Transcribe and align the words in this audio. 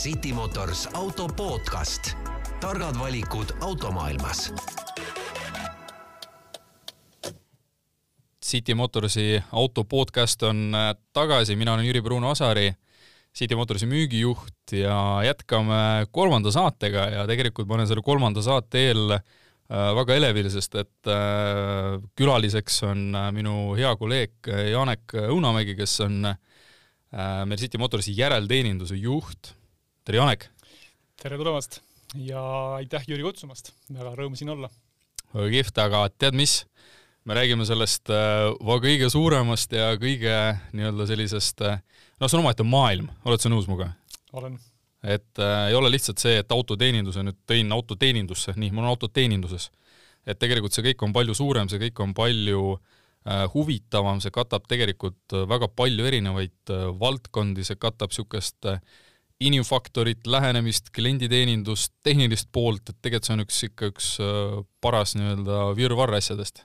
City 0.00 0.32
Motors 0.32 0.88
auto 0.92 1.28
podcast. 1.28 2.16
targad 2.60 2.96
valikud 2.98 3.52
automaailmas. 3.60 4.52
City 8.44 8.74
Motorsi 8.74 9.42
auto 9.52 9.84
podcast 9.84 10.42
on 10.42 10.72
äh, 10.74 10.94
tagasi, 11.12 11.56
mina 11.56 11.74
olen 11.74 11.84
Jüri 11.84 12.00
Pruun 12.02 12.24
Asari, 12.24 12.72
City 13.36 13.54
Motorsi 13.54 13.86
müügijuht 13.86 14.72
ja 14.72 15.20
jätkame 15.24 16.06
kolmanda 16.10 16.48
saatega 16.50 17.04
ja 17.18 17.26
tegelikult 17.28 17.68
ma 17.68 17.76
olen 17.76 17.92
selle 17.92 18.02
kolmanda 18.02 18.40
saate 18.42 18.86
eel 18.88 19.18
äh, 19.18 19.20
väga 20.00 20.16
elevil, 20.16 20.48
sest 20.48 20.80
et 20.80 21.12
äh, 21.12 22.00
külaliseks 22.16 22.86
on 22.88 23.04
minu 23.36 23.74
hea 23.76 23.92
kolleeg 24.00 24.48
Janek 24.72 25.20
Õunamägi, 25.28 25.76
kes 25.76 26.00
on 26.08 26.22
meil 27.12 27.58
City 27.58 27.76
Motorsi 27.76 28.16
järelteeninduse 28.16 28.96
juht. 28.96 29.59
Tere, 30.04 30.16
Janek! 30.16 30.46
tere 31.20 31.36
tulemast 31.36 31.80
ja 32.24 32.40
aitäh, 32.78 33.04
Jüri, 33.08 33.22
kutsumast, 33.26 33.74
väga 33.92 34.14
rõõm 34.16 34.36
siin 34.38 34.48
olla. 34.54 34.70
väga 35.34 35.48
kihvt, 35.52 35.80
aga 35.84 36.06
tead 36.16 36.38
mis? 36.38 36.62
me 37.28 37.36
räägime 37.36 37.66
sellest 37.68 38.08
äh, 38.08 38.48
kõige 38.80 39.10
suuremast 39.12 39.74
ja 39.76 39.90
kõige 40.00 40.32
nii-öelda 40.72 41.04
sellisest, 41.10 41.60
äh, 41.68 41.82
noh, 42.16 42.30
see 42.30 42.38
on 42.38 42.46
omaette 42.46 42.64
maailm, 42.64 43.10
oled 43.28 43.44
sa 43.44 43.52
nõus 43.52 43.68
minuga? 43.68 43.90
olen. 44.32 44.56
et 45.04 45.42
äh, 45.42 45.66
ei 45.68 45.76
ole 45.76 45.92
lihtsalt 45.92 46.22
see, 46.22 46.40
et 46.40 46.56
autoteeninduse 46.56 47.26
nüüd 47.26 47.36
tõin 47.44 47.76
autoteenindusse, 47.76 48.56
nii, 48.56 48.72
mul 48.72 48.86
on 48.86 48.94
autod 48.94 49.12
teeninduses. 49.12 49.68
et 50.24 50.40
tegelikult 50.40 50.72
see 50.72 50.86
kõik 50.88 51.04
on 51.04 51.12
palju 51.12 51.36
suurem, 51.36 51.68
see 51.68 51.82
kõik 51.84 52.00
on 52.06 52.16
palju 52.16 52.64
äh, 52.72 53.44
huvitavam, 53.52 54.24
see 54.24 54.32
katab 54.32 54.64
tegelikult 54.64 55.36
äh, 55.36 55.44
väga 55.52 55.68
palju 55.68 56.08
erinevaid 56.08 56.72
äh, 56.72 56.88
valdkondi, 57.04 57.68
see 57.68 57.76
katab 57.76 58.16
niisugust 58.16 58.64
äh, 58.64 58.80
inimfaktorit, 59.40 60.26
lähenemist, 60.28 60.90
klienditeenindust, 60.94 61.94
tehnilist 62.04 62.50
poolt, 62.52 62.92
et 62.92 62.98
tegelikult 63.00 63.28
see 63.28 63.36
on 63.36 63.44
üks 63.46 63.60
ikka 63.70 63.90
üks 63.92 64.08
äh, 64.24 64.56
paras 64.84 65.16
nii-öelda 65.16 65.62
virvarr 65.78 66.18
asjadest. 66.18 66.64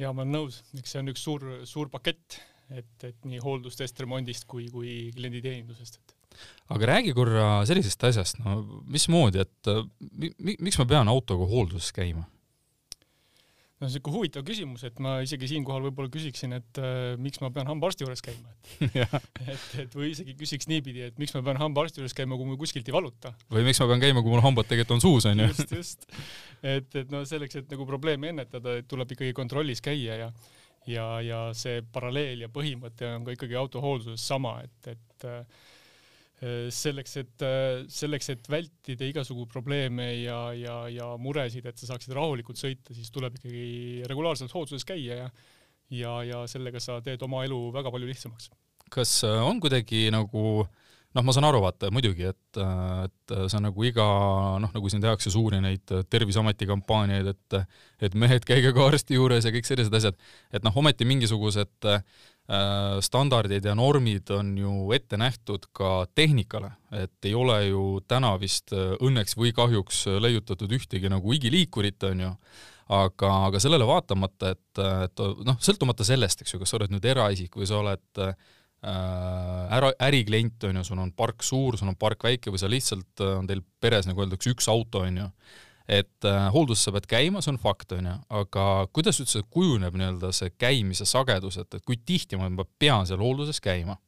ja 0.00 0.12
ma 0.12 0.24
olen 0.24 0.36
nõus, 0.38 0.60
eks 0.78 0.94
see 0.94 1.02
on 1.02 1.12
üks 1.12 1.24
suur, 1.28 1.48
suur 1.68 1.90
pakett, 1.92 2.38
et, 2.72 2.94
et 3.04 3.18
nii 3.28 3.42
hooldustest, 3.44 4.00
remondist 4.00 4.48
kui, 4.48 4.68
kui 4.72 5.10
klienditeenindusest, 5.16 6.00
et 6.00 6.16
aga 6.72 6.88
räägi 6.92 7.12
korra 7.16 7.50
sellisest 7.68 8.08
asjast, 8.08 8.40
no 8.44 8.58
mismoodi, 8.92 9.44
et 9.44 9.72
äh, 9.72 9.84
mi, 10.16 10.32
mi, 10.38 10.56
miks 10.68 10.80
ma 10.80 10.88
pean 10.88 11.12
autoga 11.12 11.48
hoolduses 11.48 11.92
käima? 11.96 12.26
No 13.82 13.90
siuke 13.92 14.12
huvitav 14.12 14.44
küsimus, 14.46 14.84
et 14.88 14.98
ma 15.04 15.18
isegi 15.24 15.50
siinkohal 15.50 15.84
võib-olla 15.88 16.12
küsiksin, 16.12 16.56
et 16.56 16.80
äh, 16.80 17.14
miks 17.20 17.40
ma 17.42 17.50
pean 17.54 17.68
hambaarsti 17.68 18.06
juures 18.06 18.24
käima, 18.24 18.52
et 18.80 18.98
et, 19.52 19.66
et 19.84 19.96
või 19.96 20.10
isegi 20.14 20.36
küsiks 20.38 20.70
niipidi, 20.70 21.04
et 21.10 21.20
miks 21.20 21.34
ma 21.36 21.44
pean 21.46 21.60
hambaarsti 21.60 22.02
juures 22.02 22.16
käima, 22.16 22.38
kui 22.38 22.48
mul 22.48 22.60
kuskilt 22.60 22.88
ei 22.88 22.96
valuta. 22.96 23.34
või 23.52 23.66
miks 23.68 23.82
ma 23.82 23.90
pean 23.92 24.04
käima, 24.04 24.24
kui 24.24 24.34
mul 24.34 24.44
hambad 24.44 24.70
tegelikult 24.70 24.96
on 24.98 25.04
suus, 25.04 25.28
onju. 25.30 25.50
just, 25.52 25.74
just. 25.76 26.06
et, 26.62 26.88
et 27.02 27.12
no 27.12 27.24
selleks, 27.28 27.62
et 27.62 27.72
nagu 27.72 27.88
probleemi 27.88 28.32
ennetada, 28.32 28.78
et 28.80 28.88
tuleb 28.88 29.16
ikkagi 29.16 29.36
kontrollis 29.36 29.84
käia 29.84 30.20
ja 30.24 30.30
ja, 30.86 31.06
ja 31.18 31.38
see 31.58 31.80
paralleel 31.92 32.44
ja 32.44 32.48
põhimõte 32.52 33.08
on 33.10 33.24
ka 33.26 33.34
ikkagi 33.34 33.56
autohoolduses 33.58 34.22
sama, 34.22 34.60
et, 34.62 34.92
et 34.94 35.06
Äh, 35.24 35.44
selleks, 36.36 37.16
et, 37.22 37.42
äh, 37.44 37.84
selleks, 37.88 38.30
et 38.34 38.48
vältida 38.52 39.08
igasugu 39.08 39.46
probleeme 39.48 40.10
ja, 40.20 40.40
ja, 40.52 40.78
ja 40.92 41.10
muresid, 41.20 41.64
et 41.64 41.80
sa 41.80 41.92
saaksid 41.92 42.12
rahulikult 42.16 42.60
sõita, 42.60 42.92
siis 42.96 43.08
tuleb 43.14 43.38
ikkagi 43.38 44.04
regulaarselt 44.10 44.52
hoolduses 44.52 44.84
käia 44.84 45.22
ja 45.24 45.30
ja, 45.94 46.16
ja 46.26 46.42
sellega 46.50 46.80
sa 46.82 46.98
teed 46.98 47.22
oma 47.22 47.44
elu 47.46 47.60
väga 47.72 47.92
palju 47.94 48.08
lihtsamaks. 48.10 48.50
kas 48.90 49.22
äh, 49.24 49.38
on 49.48 49.62
kuidagi 49.62 50.10
nagu 50.12 50.66
noh, 51.16 51.24
ma 51.24 51.32
saan 51.32 51.46
aru, 51.48 51.62
vaata 51.64 51.88
muidugi, 51.94 52.26
et, 52.28 52.58
et 52.60 53.34
see 53.46 53.56
on 53.56 53.68
nagu 53.70 53.84
iga 53.88 54.04
noh, 54.60 54.72
nagu 54.74 54.90
siin 54.92 55.00
tehakse 55.00 55.32
suuri 55.32 55.62
neid 55.64 55.88
Terviseameti 56.12 56.68
kampaaniaid, 56.68 57.32
et 57.32 57.60
et 58.04 58.18
mehed, 58.18 58.44
käige 58.44 58.74
ka 58.76 58.90
arsti 58.90 59.16
juures 59.16 59.46
ja 59.46 59.54
kõik 59.54 59.64
sellised 59.64 59.94
asjad, 59.96 60.18
et 60.52 60.66
noh, 60.66 60.76
ometi 60.76 61.08
mingisugused 61.08 61.88
äh, 61.88 62.02
Äh, 62.02 62.35
standardid 63.02 63.64
ja 63.66 63.74
normid 63.74 64.30
on 64.30 64.52
ju 64.58 64.72
ette 64.94 65.18
nähtud 65.18 65.64
ka 65.74 66.06
tehnikale, 66.14 66.70
et 66.94 67.26
ei 67.26 67.34
ole 67.34 67.56
ju 67.66 67.84
täna 68.06 68.36
vist 68.38 68.70
äh, 68.76 68.94
õnneks 69.02 69.34
või 69.38 69.50
kahjuks 69.56 70.04
leiutatud 70.22 70.70
ühtegi 70.78 71.10
nagu 71.10 71.34
igiliikurit, 71.34 71.98
on 72.06 72.22
ju, 72.22 72.30
aga, 72.94 73.32
aga 73.48 73.62
sellele 73.62 73.88
vaatamata, 73.88 74.52
et, 74.54 74.82
et 75.08 75.24
noh, 75.48 75.58
sõltumata 75.58 76.06
sellest, 76.06 76.44
eks 76.44 76.54
ju, 76.54 76.62
kas 76.62 76.70
sa 76.70 76.78
oled 76.78 76.94
nüüd 76.94 77.10
eraisik 77.10 77.58
või 77.58 77.66
sa 77.66 77.80
oled 77.80 78.22
äh, 78.22 78.32
ära, 78.86 79.90
äriklient, 80.06 80.68
on 80.68 80.78
ju, 80.78 80.86
sul 80.86 81.02
on 81.02 81.10
park 81.18 81.42
suur, 81.42 81.74
sul 81.80 81.90
on 81.90 81.98
park 81.98 82.28
väike 82.28 82.54
või 82.54 82.62
sa 82.62 82.70
lihtsalt, 82.70 83.26
on 83.26 83.50
teil 83.50 83.64
peres, 83.82 84.06
nagu 84.06 84.22
öeldakse, 84.22 84.54
üks 84.54 84.70
auto, 84.70 85.02
on 85.02 85.24
ju, 85.24 85.30
et 85.86 86.26
äh, 86.26 86.48
hoolduses 86.54 86.88
sa 86.88 86.92
pead 86.94 87.06
käima, 87.10 87.42
see 87.42 87.52
on 87.54 87.60
fakt, 87.62 87.94
on 87.94 88.08
ju, 88.10 88.14
aga 88.40 88.64
kuidas 88.94 89.20
üldse 89.22 89.44
kujuneb 89.54 89.94
nii-öelda 89.98 90.32
see 90.34 90.50
käimise 90.58 91.06
sagedus, 91.06 91.60
et, 91.62 91.78
et 91.78 91.86
kui 91.86 91.98
tihti 92.02 92.38
ma 92.40 92.50
pean 92.78 93.06
seal 93.06 93.22
hoolduses 93.22 93.62
käima? 93.62 93.98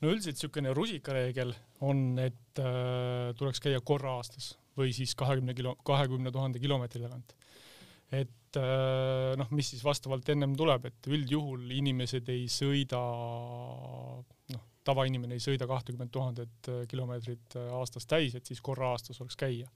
no 0.00 0.12
üldiselt 0.12 0.36
niisugune 0.36 0.72
rusikareegel 0.76 1.54
on, 1.84 2.06
et 2.20 2.60
äh, 2.60 3.32
tuleks 3.38 3.60
käia 3.64 3.80
korra 3.84 4.16
aastas 4.18 4.54
või 4.78 4.92
siis 4.96 5.14
kahekümne 5.18 5.54
kilo, 5.54 5.76
kahekümne 5.86 6.32
tuhande 6.34 6.60
kilomeetri 6.60 7.04
tagant. 7.04 7.36
et 8.12 8.58
äh, 8.60 9.36
noh, 9.36 9.52
mis 9.52 9.70
siis 9.74 9.84
vastavalt 9.84 10.28
ennem 10.32 10.56
tuleb, 10.56 10.88
et 10.88 11.12
üldjuhul 11.12 11.70
inimesed 11.76 12.28
ei 12.32 12.48
sõida, 12.48 13.00
noh, 14.54 14.66
tavainimene 14.84 15.36
ei 15.36 15.44
sõida 15.44 15.68
kahtekümmet 15.68 16.12
tuhandet 16.12 16.72
äh, 16.72 16.84
kilomeetrit 16.88 17.60
äh, 17.60 17.72
aastas 17.76 18.08
täis, 18.08 18.34
et 18.34 18.46
siis 18.48 18.64
korra 18.64 18.94
aastas 18.96 19.20
oleks 19.20 19.36
käia 19.36 19.68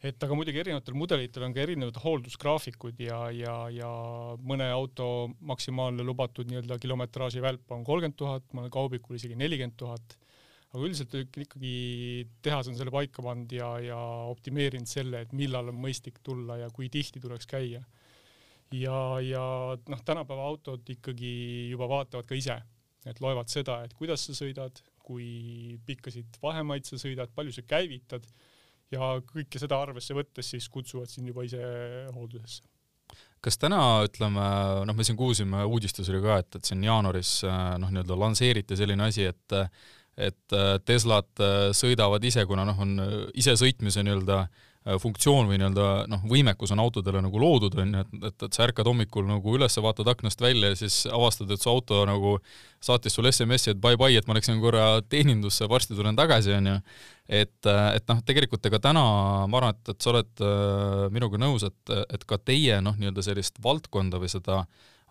et 0.00 0.24
aga 0.24 0.36
muidugi 0.36 0.62
erinevatel 0.62 0.96
mudelitel 0.96 1.44
on 1.44 1.52
ka 1.52 1.60
erinevad 1.60 1.98
hooldusgraafikud 2.00 3.02
ja, 3.04 3.18
ja, 3.36 3.56
ja 3.74 3.90
mõne 4.40 4.70
auto 4.72 5.28
maksimaalne 5.50 6.06
lubatud 6.06 6.48
nii-öelda 6.48 6.78
kilometraaži 6.80 7.42
välp 7.44 7.74
on 7.76 7.84
kolmkümmend 7.84 8.16
tuhat, 8.16 8.46
mõnel 8.56 8.72
kaubikul 8.72 9.18
isegi 9.18 9.36
nelikümmend 9.36 9.76
tuhat. 9.80 10.16
aga 10.70 10.86
üldiselt 10.86 11.14
ikkagi 11.20 11.74
tehas 12.42 12.70
on 12.70 12.78
selle 12.78 12.92
paika 12.94 13.22
pannud 13.26 13.52
ja, 13.52 13.74
ja 13.84 13.98
optimeerinud 14.30 14.88
selle, 14.88 15.24
et 15.26 15.34
millal 15.36 15.68
on 15.68 15.80
mõistlik 15.82 16.22
tulla 16.24 16.56
ja 16.62 16.70
kui 16.72 16.88
tihti 16.88 17.20
tuleks 17.20 17.50
käia. 17.50 17.82
ja, 18.72 18.98
ja 19.20 19.44
noh, 19.76 20.04
tänapäeva 20.04 20.46
autod 20.48 20.88
ikkagi 20.96 21.34
juba 21.74 21.90
vaatavad 21.90 22.24
ka 22.24 22.38
ise, 22.38 22.56
et 23.04 23.20
loevad 23.20 23.52
seda, 23.52 23.82
et 23.84 23.92
kuidas 23.98 24.24
sa 24.24 24.32
sõidad, 24.32 24.80
kui 25.04 25.76
pikkasid 25.84 26.40
vahemaid 26.40 26.88
sa 26.88 26.96
sõidad, 26.96 27.28
palju 27.34 27.52
sa 27.52 27.66
käivitad 27.68 28.24
ja 28.94 29.14
kõike 29.26 29.62
seda 29.62 29.80
arvesse 29.80 30.16
võttes 30.16 30.52
siis 30.54 30.68
kutsuvad 30.72 31.10
sind 31.10 31.30
juba 31.30 31.44
ise 31.46 31.60
hooldusesse. 32.14 32.62
kas 33.40 33.58
täna 33.58 34.02
ütleme, 34.06 34.46
noh, 34.86 34.96
me 34.96 35.06
siin 35.06 35.18
kuulsime 35.18 35.64
uudistes 35.64 36.08
oli 36.12 36.22
ka, 36.24 36.40
et, 36.42 36.60
et 36.60 36.72
siin 36.72 36.84
jaanuaris 36.84 37.40
noh, 37.46 37.88
nii-öelda 37.90 38.18
lansseeriti 38.24 38.78
selline 38.78 39.08
asi, 39.08 39.30
et 39.30 39.58
et 40.20 40.52
Teslad 40.84 41.40
sõidavad 41.72 42.24
ise, 42.26 42.42
kuna 42.44 42.66
noh, 42.68 42.80
on 42.82 42.98
isesõitmise 43.40 44.02
nii-öelda 44.04 44.42
äh, 44.42 44.50
Äh, 44.50 44.69
funktsioon 44.80 45.48
või 45.50 45.58
nii-öelda 45.60 45.86
noh, 46.08 46.22
võimekus 46.28 46.70
on 46.72 46.80
autodele 46.80 47.20
nagu 47.20 47.40
loodud, 47.40 47.74
on 47.82 47.90
ju, 47.92 48.04
et, 48.04 48.12
et, 48.30 48.44
et 48.46 48.56
sa 48.56 48.64
ärkad 48.64 48.88
hommikul 48.88 49.26
nagu 49.28 49.56
üles, 49.58 49.76
vaatad 49.84 50.08
aknast 50.08 50.40
välja 50.40 50.70
ja 50.72 50.78
siis 50.80 51.02
avastad, 51.10 51.50
et 51.52 51.60
su 51.60 51.68
auto 51.68 52.00
nagu 52.08 52.38
saatis 52.80 53.12
sulle 53.16 53.32
SMS-i, 53.32 53.74
et 53.74 53.82
bye-bye, 53.82 54.16
et 54.16 54.28
ma 54.28 54.38
läksin 54.38 54.60
korra 54.62 55.02
teenindusse, 55.12 55.68
varsti 55.68 55.98
tulen 55.98 56.16
tagasi, 56.16 56.54
on 56.56 56.70
ju. 56.72 56.76
et, 57.28 57.58
et 57.68 58.06
noh, 58.08 58.22
tegelikult 58.24 58.70
ega 58.70 58.80
täna 58.88 59.02
ma 59.52 59.60
arvan, 59.60 59.76
et, 59.76 59.92
et 59.92 60.00
sa 60.00 60.14
oled 60.14 60.44
äh, 60.46 61.04
minuga 61.12 61.40
nõus, 61.42 61.66
et, 61.68 61.96
et 62.08 62.24
ka 62.24 62.40
teie 62.40 62.80
noh, 62.80 62.96
nii-öelda 62.96 63.26
sellist 63.28 63.60
valdkonda 63.62 64.22
või 64.22 64.32
seda 64.32 64.62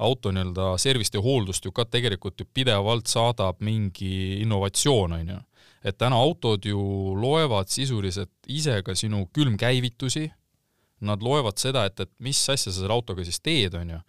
auto 0.02 0.34
nii-öelda 0.34 0.72
servist 0.82 1.14
ja 1.14 1.22
hooldust 1.22 1.68
ju 1.68 1.76
ka 1.76 1.86
tegelikult 1.86 2.42
ju 2.42 2.50
pidevalt 2.50 3.12
saadab 3.12 3.62
mingi 3.62 4.40
innovatsioon, 4.42 5.14
on 5.20 5.32
ju 5.36 5.40
et 5.84 5.98
täna 5.98 6.20
autod 6.20 6.66
ju 6.66 6.80
loevad 7.16 7.72
sisuliselt 7.72 8.32
ise 8.48 8.82
ka 8.84 8.96
sinu 8.96 9.26
külmkäivitusi, 9.36 10.28
nad 11.08 11.24
loevad 11.24 11.60
seda, 11.62 11.86
et, 11.88 12.00
et 12.04 12.12
mis 12.20 12.40
asja 12.52 12.74
sa 12.74 12.82
selle 12.82 12.96
autoga 12.96 13.24
siis 13.24 13.40
teed, 13.40 13.78
on 13.80 13.96
ju. 13.96 14.00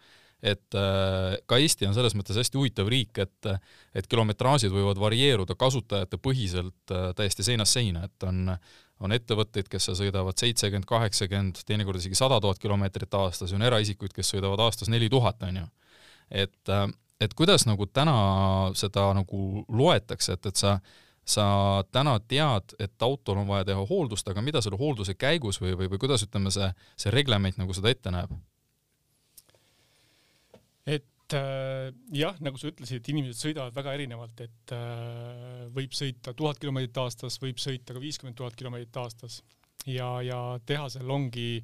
et 0.43 0.75
äh, 0.75 1.37
ka 1.47 1.59
Eesti 1.61 1.87
on 1.87 1.95
selles 1.95 2.15
mõttes 2.17 2.39
hästi 2.41 2.57
huvitav 2.57 2.89
riik, 2.89 3.19
et 3.21 3.51
et 3.95 4.07
kilometraažid 4.09 4.73
võivad 4.73 4.99
varieeruda 4.99 5.55
kasutajate 5.55 6.17
põhiselt 6.17 6.95
äh, 6.95 7.11
täiesti 7.15 7.45
seinast 7.47 7.77
seina, 7.77 8.07
et 8.09 8.29
on 8.29 8.57
on 9.01 9.15
ettevõtteid, 9.17 9.69
kes 9.71 9.91
sõidavad 9.97 10.37
seitsekümmend, 10.41 10.87
kaheksakümmend, 10.89 11.63
teinekord 11.65 12.01
isegi 12.01 12.19
sada 12.19 12.41
tuhat 12.43 12.61
kilomeetrit 12.61 13.15
aastas, 13.17 13.55
on 13.57 13.65
eraisikuid, 13.65 14.13
kes 14.17 14.35
sõidavad 14.35 14.61
aastas 14.67 14.91
neli 14.93 15.09
tuhat, 15.13 15.41
on 15.49 15.63
ju. 15.63 15.69
et, 16.31 16.69
äh, 16.69 16.87
et 17.21 17.35
kuidas 17.35 17.67
nagu 17.69 17.87
täna 17.87 18.71
seda 18.77 19.11
nagu 19.17 19.65
loetakse, 19.69 20.37
et, 20.37 20.47
et 20.53 20.57
sa 20.57 20.79
sa 21.27 21.45
täna 21.93 22.17
tead, 22.21 22.75
et 22.81 23.03
autol 23.03 23.43
on 23.43 23.49
vaja 23.49 23.69
teha 23.71 23.83
hooldust, 23.87 24.29
aga 24.29 24.43
mida 24.43 24.63
selle 24.65 24.79
hoolduse 24.81 25.15
käigus 25.15 25.61
või, 25.63 25.77
või, 25.79 25.91
või 25.93 26.01
kuidas 26.03 26.25
ütleme, 26.27 26.51
see, 26.55 26.71
see 26.99 27.13
reglement 27.15 27.61
nagu 27.61 27.77
seda 27.77 27.93
ette 27.93 28.13
näeb? 28.15 28.33
et 30.91 31.37
äh, 31.37 31.93
jah, 32.17 32.35
nagu 32.43 32.59
sa 32.59 32.71
ütlesid, 32.73 33.07
inimesed 33.13 33.39
sõidavad 33.39 33.77
väga 33.77 33.95
erinevalt, 33.95 34.41
et 34.43 34.75
äh, 34.75 35.69
võib 35.77 35.95
sõita 35.95 36.35
tuhat 36.35 36.59
kilomeetrit 36.59 36.99
aastas, 37.05 37.39
võib 37.43 37.61
sõita 37.63 37.95
ka 37.95 38.03
viiskümmend 38.03 38.39
tuhat 38.41 38.57
kilomeetrit 38.59 38.99
aastas 39.05 39.43
ja, 39.87 40.09
ja 40.25 40.41
tehasel 40.67 41.11
ongi 41.11 41.61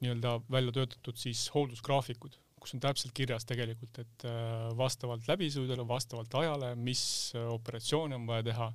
nii-öelda 0.00 0.38
välja 0.50 0.72
töötatud 0.78 1.18
siis 1.20 1.46
hooldusgraafikud, 1.54 2.38
kus 2.64 2.74
on 2.76 2.82
täpselt 2.82 3.14
kirjas 3.16 3.44
tegelikult, 3.48 3.98
et 4.00 4.26
äh, 4.28 4.68
vastavalt 4.78 5.26
läbisõidule, 5.28 5.86
vastavalt 5.88 6.34
ajale, 6.40 6.74
mis 6.80 7.04
operatsioone 7.36 8.16
on 8.16 8.28
vaja 8.28 8.46
teha 8.50 8.68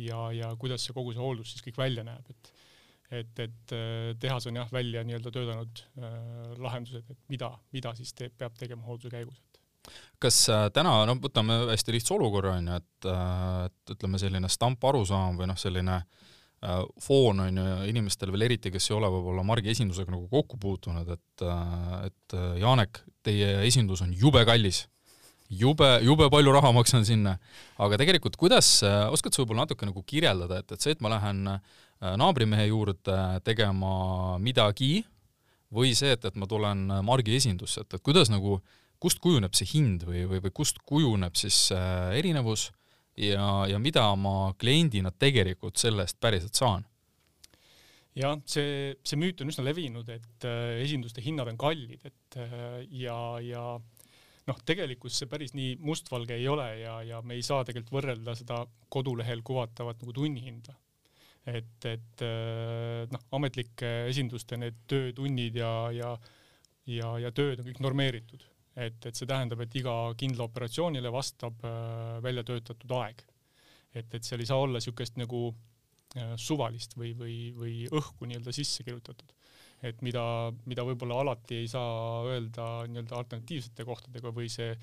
ja, 0.00 0.20
ja 0.32 0.52
kuidas 0.60 0.86
see 0.86 0.96
kogu 0.96 1.12
see 1.12 1.22
hooldus 1.22 1.52
siis 1.52 1.66
kõik 1.68 1.82
välja 1.84 2.06
näeb, 2.06 2.30
et 2.32 2.52
et, 3.06 3.38
et 3.38 3.72
äh, 3.76 4.14
tehas 4.18 4.48
on 4.50 4.56
jah 4.58 4.70
välja 4.74 5.04
nii-öelda 5.06 5.30
töötanud 5.30 5.82
äh, 6.02 6.14
lahendused, 6.58 7.04
et 7.12 7.20
mida, 7.30 7.52
mida 7.76 7.92
siis 7.94 8.10
teeb, 8.18 8.34
peab 8.34 8.56
tegema 8.58 8.82
hoolduse 8.82 9.12
käigus, 9.12 9.38
kas 10.18 10.40
äh, 10.50 10.66
täna, 10.74 10.96
no 11.06 11.14
võtame 11.22 11.60
hästi 11.70 11.94
lihtsa 11.94 12.16
olukorra 12.16 12.56
onju, 12.58 12.80
et, 12.80 13.08
äh, 13.12 13.68
et 13.68 13.94
ütleme, 13.94 14.18
selline 14.18 14.50
stamparusaam 14.50 15.38
või 15.38 15.46
noh, 15.52 15.60
selline 15.60 16.00
äh, 16.00 16.26
foon 17.02 17.44
on 17.44 17.60
ju 17.60 17.76
inimestel 17.92 18.32
veel 18.34 18.48
eriti, 18.48 18.72
kes 18.74 18.90
ei 18.90 18.96
ole 18.96 19.10
võib-olla 19.12 19.44
Margi 19.46 19.70
esindusega 19.72 20.12
nagu 20.12 20.26
kokku 20.32 20.58
puutunud, 20.62 21.08
et, 21.14 21.46
äh, 21.46 22.10
et 22.10 22.36
Janek, 22.62 23.02
teie 23.26 23.62
esindus 23.66 24.02
on 24.06 24.12
jube 24.14 24.44
kallis 24.48 24.86
jube, 25.46 25.86
jube 26.02 26.26
palju 26.30 26.52
raha 26.56 26.72
maksan 26.74 27.04
sinna. 27.06 27.36
aga 27.78 27.98
tegelikult, 28.00 28.34
kuidas, 28.36 28.80
oskad 29.14 29.34
sa 29.34 29.44
võib-olla 29.44 29.62
natuke 29.62 29.86
nagu 29.86 30.02
kirjeldada, 30.02 30.58
et, 30.58 30.72
et 30.74 30.82
see, 30.82 30.96
et 30.96 31.04
ma 31.04 31.12
lähen 31.12 31.46
äh, 31.52 31.60
Äh, 31.96 32.12
naabrimehe 32.20 32.66
juurde 32.68 33.16
tegema 33.40 34.36
midagi 34.36 35.00
või 35.72 35.94
see, 35.96 36.10
et, 36.12 36.26
et 36.28 36.34
ma 36.36 36.44
tulen 36.48 36.82
margi 37.06 37.38
esindusse, 37.38 37.86
et, 37.86 37.96
et 37.96 38.02
kuidas 38.04 38.28
nagu, 38.28 38.58
kust 39.00 39.22
kujuneb 39.24 39.56
see 39.56 39.68
hind 39.70 40.04
või, 40.04 40.26
või, 40.28 40.42
või 40.44 40.52
kust 40.60 40.82
kujuneb 40.84 41.38
siis 41.40 41.70
äh, 41.72 42.12
erinevus 42.18 42.68
ja, 43.16 43.48
ja 43.70 43.80
mida 43.82 44.08
ma 44.20 44.52
kliendina 44.58 45.12
tegelikult 45.12 45.80
selle 45.80 46.06
eest 46.06 46.20
päriselt 46.20 46.58
saan? 46.58 46.86
jah, 48.16 48.38
see, 48.48 48.94
see 49.04 49.18
müüt 49.20 49.42
on 49.44 49.52
üsna 49.52 49.66
levinud, 49.66 50.08
et 50.08 50.48
äh, 50.48 50.78
esinduste 50.84 51.24
hinnad 51.24 51.50
on 51.52 51.58
kallid, 51.60 52.00
et 52.08 52.40
äh, 52.40 52.80
ja, 53.02 53.18
ja 53.44 53.66
noh, 54.46 54.64
tegelikkus 54.64 55.18
see 55.20 55.28
päris 55.28 55.52
nii 55.56 55.76
mustvalge 55.84 56.38
ei 56.38 56.48
ole 56.48 56.70
ja, 56.80 57.00
ja 57.04 57.20
me 57.22 57.36
ei 57.36 57.44
saa 57.44 57.64
tegelikult 57.66 57.98
võrrelda 57.98 58.36
seda 58.38 58.62
kodulehel 58.92 59.44
kuvatavat 59.44 60.00
nagu 60.00 60.16
tunnihinda 60.16 60.76
et, 61.46 61.86
et 61.86 62.24
äh, 62.26 63.06
noh, 63.12 63.22
ametlike 63.38 63.92
esinduste 64.10 64.58
need 64.60 64.78
töötunnid 64.90 65.58
ja, 65.60 65.72
ja, 65.94 66.12
ja, 66.90 67.12
ja 67.22 67.32
tööd 67.34 67.62
on 67.62 67.68
kõik 67.68 67.82
normeeritud. 67.84 68.42
Et, 68.76 69.06
et 69.08 69.16
see 69.16 69.28
tähendab, 69.28 69.62
et 69.64 69.78
iga 69.80 69.94
kindla 70.20 70.46
operatsioonile 70.50 71.12
vastab 71.12 71.64
äh, 71.64 72.18
välja 72.24 72.44
töötatud 72.46 72.92
aeg. 72.98 73.22
et, 73.96 74.12
et 74.12 74.24
seal 74.24 74.42
ei 74.42 74.48
saa 74.48 74.60
olla 74.60 74.80
niisugust 74.80 75.16
nagu 75.16 75.48
äh, 75.48 76.34
suvalist 76.36 76.96
või, 76.98 77.14
või, 77.16 77.36
või 77.56 77.76
õhku 77.88 78.28
nii-öelda 78.28 78.52
sisse 78.52 78.84
kirjutatud. 78.84 79.32
et 79.84 80.02
mida, 80.02 80.52
mida 80.66 80.84
võib-olla 80.84 81.20
alati 81.22 81.62
ei 81.62 81.68
saa 81.68 82.24
öelda 82.28 82.86
nii-öelda 82.88 83.16
alternatiivsete 83.16 83.84
kohtadega 83.84 84.32
või 84.32 84.48
see, 84.52 84.76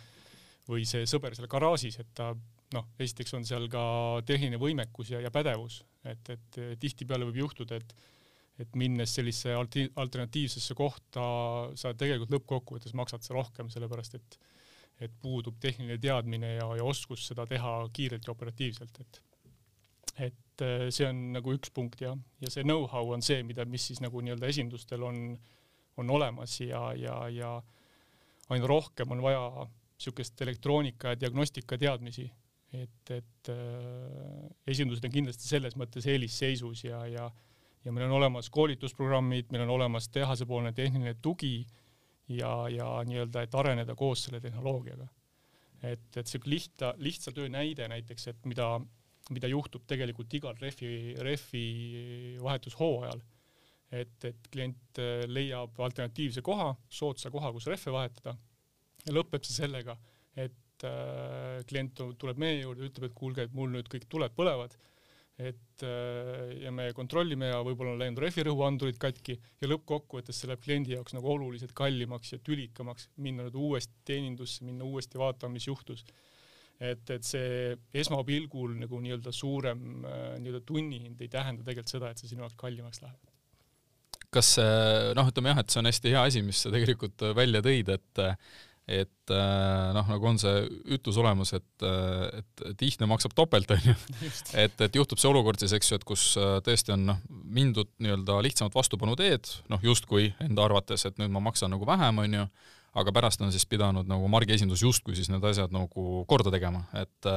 või 0.69 0.85
see 0.89 1.05
sõber 1.09 1.35
seal 1.37 1.49
garaažis, 1.49 1.99
et 2.01 2.09
ta 2.17 2.33
noh, 2.73 2.89
esiteks 3.01 3.33
on 3.37 3.45
seal 3.45 3.67
ka 3.69 3.83
tehniline 4.25 4.57
võimekus 4.61 5.13
ja, 5.13 5.21
ja 5.21 5.29
pädevus, 5.33 5.83
et, 6.05 6.29
et 6.33 6.59
tihtipeale 6.81 7.27
võib 7.29 7.43
juhtuda, 7.43 7.77
et 7.77 7.93
et 8.61 8.75
minnes 8.77 9.09
sellisesse 9.09 9.53
alti-, 9.57 9.89
alternatiivsesse 9.97 10.75
kohta 10.77 11.23
sa 11.79 11.93
tegelikult 11.97 12.35
lõppkokkuvõttes 12.35 12.93
maksad 12.97 13.25
sa 13.25 13.37
rohkem, 13.37 13.71
sellepärast 13.73 14.19
et 14.19 14.39
et 15.01 15.11
puudub 15.23 15.55
tehniline 15.59 15.97
teadmine 15.97 16.51
ja, 16.53 16.67
ja 16.77 16.83
oskus 16.85 17.25
seda 17.27 17.47
teha 17.49 17.71
kiirelt 17.97 18.27
ja 18.27 18.31
operatiivselt, 18.31 18.99
et 19.01 19.21
et 20.21 20.61
äh, 20.61 20.89
see 20.93 21.07
on 21.09 21.21
nagu 21.33 21.53
üks 21.55 21.71
punkt 21.73 22.03
ja, 22.03 22.13
ja 22.41 22.51
see 22.53 22.61
know-how 22.63 23.09
on 23.15 23.23
see, 23.25 23.41
mida, 23.43 23.65
mis 23.65 23.87
siis 23.89 24.01
nagu 24.03 24.21
nii-öelda 24.21 24.51
esindustel 24.51 25.01
on, 25.07 25.23
on 25.97 26.11
olemas 26.13 26.59
ja, 26.61 26.83
ja, 26.93 27.15
ja 27.33 27.55
aina 28.53 28.69
rohkem 28.69 29.15
on 29.15 29.23
vaja 29.25 29.41
niisugust 29.65 30.41
elektroonika 30.45 31.13
ja 31.13 31.19
diagnostika 31.19 31.77
teadmisi. 31.79 32.27
Et, 32.73 33.09
et 33.13 33.49
äh, 33.53 34.45
esindused 34.67 35.05
on 35.05 35.13
kindlasti 35.13 35.45
selles 35.47 35.75
mõttes 35.77 36.07
eelisseisus 36.09 36.83
ja, 36.87 37.03
ja 37.09 37.27
ja 37.85 37.91
meil 37.91 38.07
on 38.07 38.17
olemas 38.19 38.49
koolitusprogrammid, 38.53 39.51
meil 39.51 39.65
on 39.65 39.73
olemas 39.75 40.09
tehasepoolne 40.09 40.73
tehniline 40.73 41.15
tugi 41.21 41.65
ja, 42.31 42.53
ja 42.71 42.87
nii-öelda, 43.07 43.43
et 43.43 43.55
areneda 43.55 43.95
koos 43.95 44.25
selle 44.27 44.39
tehnoloogiaga. 44.43 45.07
et, 45.83 46.17
et 46.17 46.27
siuke 46.27 46.49
lihtsa, 46.49 46.93
lihtsa 46.97 47.31
töö 47.35 47.49
näide 47.51 47.87
näiteks, 47.91 48.27
et 48.31 48.45
mida, 48.47 48.69
mida 49.35 49.51
juhtub 49.51 49.83
tegelikult 49.87 50.33
igal 50.33 50.55
rehvi, 50.61 51.15
rehvi 51.19 51.67
vahetushooajal. 52.41 53.21
et, 53.91 54.25
et 54.25 54.47
klient 54.51 54.99
äh, 54.99 55.27
leiab 55.27 55.79
alternatiivse 55.79 56.41
koha, 56.41 56.71
soodsa 56.89 57.29
koha, 57.31 57.51
kus 57.53 57.67
rehve 57.69 57.91
vahetada 57.93 58.37
ja 59.05 59.13
lõpeb 59.13 59.43
see 59.45 59.59
sellega, 59.59 59.95
et 60.39 60.87
äh, 60.87 61.59
klient 61.69 62.01
tuleb 62.19 62.39
meie 62.41 62.61
juurde, 62.61 62.87
ütleb, 62.87 63.09
et 63.09 63.17
kuulge, 63.17 63.45
et 63.45 63.53
mul 63.53 63.69
nüüd 63.73 63.89
kõik 63.91 64.07
tuled 64.09 64.33
põlevad, 64.37 64.75
et 65.41 65.81
äh, 65.81 66.51
ja 66.61 66.71
me 66.71 66.91
kontrollime 66.93 67.49
ja 67.49 67.61
võib-olla 67.65 67.95
on 67.95 68.01
läinud 68.03 68.21
rehvirõhuandurid 68.21 68.99
katki 69.01 69.33
ja 69.33 69.69
lõppkokkuvõttes 69.71 70.37
see 70.39 70.49
läheb 70.49 70.61
kliendi 70.61 70.93
jaoks 70.93 71.15
nagu 71.17 71.31
oluliselt 71.33 71.73
kallimaks 71.77 72.35
ja 72.35 72.39
tülikamaks 72.45 73.09
minna 73.25 73.47
nüüd 73.47 73.57
uuesti 73.57 74.03
teenindusse, 74.05 74.61
minna 74.67 74.85
uuesti 74.85 75.17
vaatama, 75.17 75.55
mis 75.57 75.67
juhtus. 75.67 76.05
et, 76.79 77.09
et 77.09 77.25
see 77.25 77.73
esmapilgul 77.93 78.75
nagu 78.77 78.99
nii-öelda 79.01 79.33
suurem 79.33 80.05
äh, 80.05 80.35
nii-öelda 80.43 80.61
tunnihind 80.69 81.21
ei 81.21 81.31
tähenda 81.33 81.65
tegelikult 81.65 81.95
seda, 81.95 82.11
et 82.11 82.21
see 82.21 82.29
sinu 82.29 82.45
jaoks 82.45 82.59
kallimaks 82.59 83.01
läheb 83.01 83.31
kas 84.33 84.55
noh, 85.13 85.27
ütleme 85.29 85.51
jah, 85.51 85.59
et 85.61 85.69
see 85.69 85.77
on 85.77 85.85
hästi 85.85 86.09
hea 86.09 86.21
asi, 86.25 86.41
mis 86.41 86.63
sa 86.65 86.71
tegelikult 86.73 87.21
välja 87.37 87.59
tõid, 87.61 87.91
et 87.93 88.21
et 88.87 89.31
äh, 89.31 89.91
noh, 89.95 90.07
nagu 90.11 90.27
on 90.27 90.37
see 90.41 90.63
ütlus 90.91 91.15
olemas, 91.21 91.53
et, 91.55 91.85
äh, 91.87 92.41
et 92.41 92.63
tihne 92.79 93.07
maksab 93.07 93.35
topelt, 93.35 93.71
onju. 93.71 93.95
et, 94.65 94.75
et 94.87 94.97
juhtub 94.99 95.21
see 95.21 95.29
olukord 95.29 95.61
siis, 95.61 95.75
eks 95.77 95.91
ju, 95.91 95.99
et 95.99 96.07
kus 96.07 96.25
äh, 96.39 96.57
tõesti 96.65 96.91
on 96.95 97.05
noh, 97.13 97.21
mindud 97.29 97.93
nii-öelda 98.03 98.41
lihtsamat 98.43 98.75
vastupanu 98.75 99.15
teed, 99.19 99.47
noh 99.71 99.83
justkui 99.83 100.33
enda 100.43 100.65
arvates, 100.67 101.05
et 101.07 101.19
nüüd 101.21 101.31
ma 101.31 101.43
maksan 101.47 101.71
nagu 101.71 101.87
vähem, 101.87 102.19
onju, 102.25 102.47
aga 102.99 103.13
pärast 103.15 103.41
on 103.41 103.53
siis 103.53 103.65
pidanud 103.69 104.09
nagu 104.09 104.27
margi 104.29 104.57
esindus 104.57 104.83
justkui 104.83 105.15
siis 105.17 105.31
need 105.31 105.45
asjad 105.47 105.71
nagu 105.73 106.25
korda 106.29 106.53
tegema, 106.53 106.85
et 106.99 107.31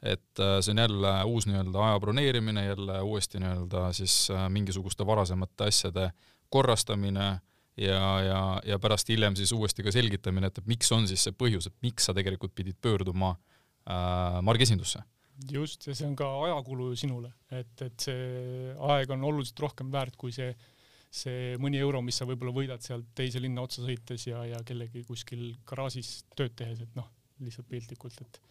et 0.00 0.40
see 0.64 0.72
on 0.72 0.78
jälle 0.80 1.10
uus 1.28 1.44
nii-öelda 1.44 1.80
aja 1.84 1.98
broneerimine, 2.00 2.62
jälle 2.64 3.02
uuesti 3.04 3.36
nii-öelda 3.40 3.90
siis 3.92 4.14
mingisuguste 4.48 5.04
varasemate 5.04 5.66
asjade 5.68 6.06
korrastamine 6.48 7.34
ja, 7.80 8.08
ja, 8.24 8.40
ja 8.66 8.78
pärast 8.82 9.08
hiljem 9.12 9.36
siis 9.38 9.52
uuesti 9.56 9.84
ka 9.86 9.92
selgitamine, 9.94 10.50
et 10.50 10.60
miks 10.68 10.90
on 10.94 11.06
siis 11.08 11.22
see 11.26 11.36
põhjus, 11.36 11.70
et 11.70 11.76
miks 11.84 12.08
sa 12.08 12.14
tegelikult 12.16 12.54
pidid 12.56 12.78
pöörduma 12.82 13.32
äh, 13.32 14.40
margesindusse. 14.46 15.02
just, 15.50 15.86
ja 15.88 15.94
see 15.96 16.08
on 16.08 16.16
ka 16.18 16.28
ajakulu 16.46 16.90
sinule, 17.00 17.32
et, 17.50 17.72
et 17.86 18.06
see 18.08 18.74
aeg 18.92 19.14
on 19.16 19.24
oluliselt 19.30 19.64
rohkem 19.64 19.92
väärt 19.92 20.18
kui 20.20 20.34
see, 20.36 20.50
see 21.10 21.56
mõni 21.62 21.80
euro, 21.80 22.02
mis 22.04 22.20
sa 22.20 22.28
võib-olla 22.28 22.52
võidad 22.54 22.84
sealt 22.84 23.08
teise 23.16 23.40
linna 23.40 23.64
otsa 23.64 23.84
sõites 23.86 24.26
ja, 24.28 24.44
ja 24.44 24.60
kellegi 24.66 25.04
kuskil 25.08 25.54
garaažis 25.66 26.20
tööd 26.36 26.52
tehes, 26.58 26.84
et 26.84 26.98
noh, 26.98 27.08
lihtsalt 27.40 27.70
piltlikult, 27.70 28.20
et, 28.20 28.42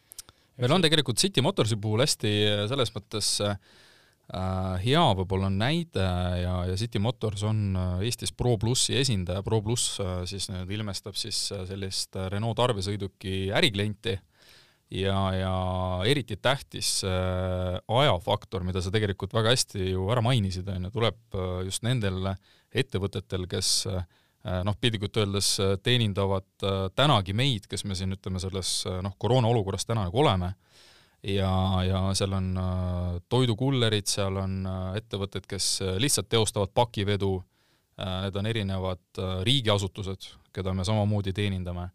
et 0.58 0.66
meil 0.66 0.74
on 0.80 0.82
tegelikult 0.82 1.22
City 1.22 1.46
Motorsi 1.46 1.78
puhul 1.78 2.02
hästi 2.02 2.34
selles 2.72 2.96
mõttes 2.96 3.38
äh, 3.46 3.54
Äh, 3.54 3.89
hea 4.30 5.04
võib-olla 5.18 5.50
näide 5.50 6.04
ja, 6.44 6.54
ja 6.70 6.76
City 6.78 7.02
Motors 7.02 7.42
on 7.48 7.74
äh, 7.74 8.06
Eestis 8.06 8.32
Pro 8.36 8.58
plussi 8.62 8.94
esindaja, 9.00 9.42
Pro 9.46 9.62
pluss 9.66 9.98
äh, 10.04 10.22
siis 10.30 10.50
nüüd 10.52 10.70
ilmestab 10.78 11.18
siis 11.18 11.48
sellist 11.50 12.18
Renault 12.30 12.60
tarbesõiduki 12.60 13.50
äriklienti. 13.56 14.20
Ja, 14.90 15.20
ja 15.38 15.50
eriti 16.10 16.34
tähtis 16.42 17.04
ajafaktor, 17.06 18.64
mida 18.66 18.82
sa 18.82 18.90
tegelikult 18.90 19.36
väga 19.38 19.52
hästi 19.54 19.92
ju 19.92 20.08
ära 20.10 20.24
mainisid, 20.26 20.66
on 20.74 20.88
ju, 20.88 20.90
tuleb 20.96 21.38
just 21.68 21.86
nendel 21.86 22.32
ettevõtetel, 22.74 23.46
kes 23.52 23.70
noh, 23.86 24.80
piltlikult 24.82 25.20
öeldes 25.22 25.52
teenindavad 25.86 26.66
tänagi 26.98 27.38
meid, 27.38 27.70
kes 27.70 27.86
me 27.86 27.94
siin 27.94 28.18
ütleme 28.18 28.42
selles 28.42 28.80
noh, 29.06 29.14
koroona 29.22 29.54
olukorras 29.54 29.86
täna 29.86 30.08
nagu 30.08 30.24
oleme 30.26 30.56
ja, 31.24 31.84
ja 31.84 32.02
seal 32.18 32.34
on 32.34 32.50
äh, 32.58 33.22
toidukullerid, 33.30 34.08
seal 34.10 34.40
on 34.40 34.60
äh, 34.68 34.98
ettevõtted, 35.02 35.48
kes 35.50 35.70
äh, 35.84 35.96
lihtsalt 36.02 36.30
teostavad 36.32 36.74
pakivedu, 36.76 37.40
need 38.00 38.36
on 38.40 38.48
erinevad 38.48 39.20
riigiasutused, 39.44 40.30
keda 40.56 40.72
me 40.72 40.86
samamoodi 40.88 41.34
teenindame. 41.36 41.90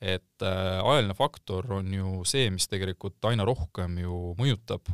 et 0.00 0.40
ajaline 0.40 1.14
faktor 1.14 1.66
on 1.72 1.90
ju 1.92 2.22
see, 2.24 2.46
mis 2.50 2.64
tegelikult 2.68 3.24
aina 3.28 3.44
rohkem 3.44 3.98
ju 4.00 4.32
mõjutab, 4.38 4.88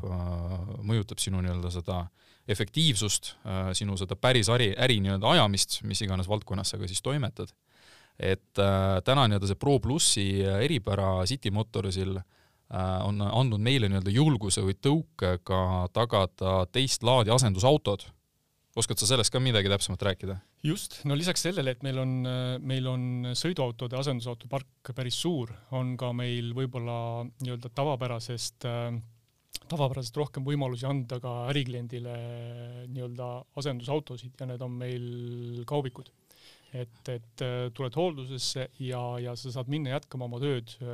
mõjutab 0.83 1.23
sinu 1.23 1.39
nii-öelda 1.43 1.71
seda 1.71 2.00
efektiivsust, 2.50 3.31
sinu 3.79 3.95
seda 3.97 4.19
päris 4.19 4.50
äri, 4.50 4.73
äri 4.75 4.99
nii-öelda 5.05 5.31
ajamist, 5.37 5.81
mis 5.87 6.03
iganes 6.03 6.27
valdkonnas 6.27 6.75
sa 6.75 6.83
ka 6.83 6.91
siis 6.91 7.03
toimetad 7.03 7.55
et 8.19 8.62
täna 9.07 9.29
nii-öelda 9.31 9.53
see 9.53 9.62
Pro 9.62 9.79
plussi 9.79 10.27
eripära 10.43 11.12
City 11.31 11.55
Motorsil 11.55 12.19
äh, 12.19 12.27
on 12.71 13.19
andnud 13.27 13.59
meile 13.59 13.89
nii-öelda 13.91 14.12
julguse 14.15 14.62
või 14.62 14.77
tõuke 14.79 15.39
ka 15.43 15.89
tagada 15.93 16.65
teist 16.71 17.03
laadi 17.03 17.33
asendusautod. 17.35 18.05
oskad 18.79 18.99
sa 18.99 19.07
sellest 19.07 19.33
ka 19.35 19.41
midagi 19.43 19.69
täpsemalt 19.69 20.03
rääkida? 20.07 20.37
just, 20.62 21.00
no 21.05 21.17
lisaks 21.19 21.43
sellele, 21.43 21.75
et 21.75 21.83
meil 21.83 21.99
on, 21.99 22.12
meil 22.62 22.87
on 22.87 23.33
sõiduautode 23.35 23.99
asendusautopark 23.99 24.93
päris 24.95 25.19
suur, 25.19 25.50
on 25.71 25.97
ka 25.99 26.12
meil 26.12 26.53
võib-olla 26.55 27.25
nii-öelda 27.43 27.73
tavapärasest 27.75 28.69
äh, 28.71 29.00
tavapärasest 29.71 30.17
rohkem 30.19 30.47
võimalusi 30.47 30.87
anda 30.89 31.21
ka 31.23 31.35
ärikliendile 31.50 32.15
nii-öelda 32.91 33.29
asendusautosid 33.61 34.41
ja 34.41 34.49
need 34.50 34.65
on 34.65 34.75
meil 34.81 35.07
kaubikud. 35.69 36.11
et, 36.71 37.09
et 37.11 37.43
äh, 37.43 37.67
tuled 37.75 37.97
hooldusesse 37.99 38.69
ja, 38.79 39.03
ja 39.19 39.35
sa 39.35 39.50
saad 39.50 39.71
minna 39.73 39.97
jätkama 39.97 40.29
oma 40.29 40.39
tööd 40.43 40.71
äh, 40.79 40.93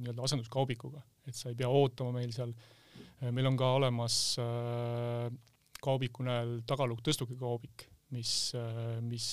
nii-öelda 0.00 0.24
asenduskaubikuga, 0.24 1.02
et 1.28 1.36
sa 1.38 1.52
ei 1.52 1.58
pea 1.58 1.68
ootama 1.68 2.16
meil 2.18 2.32
seal. 2.34 2.54
Äh, 3.22 3.30
meil 3.34 3.50
on 3.50 3.58
ka 3.58 3.74
olemas 3.78 4.18
kaubiku 5.78 6.24
näol 6.26 6.58
tagalukk 6.66 7.04
tõstukikaubik, 7.06 7.86
mis, 8.16 8.32
mis 9.06 9.28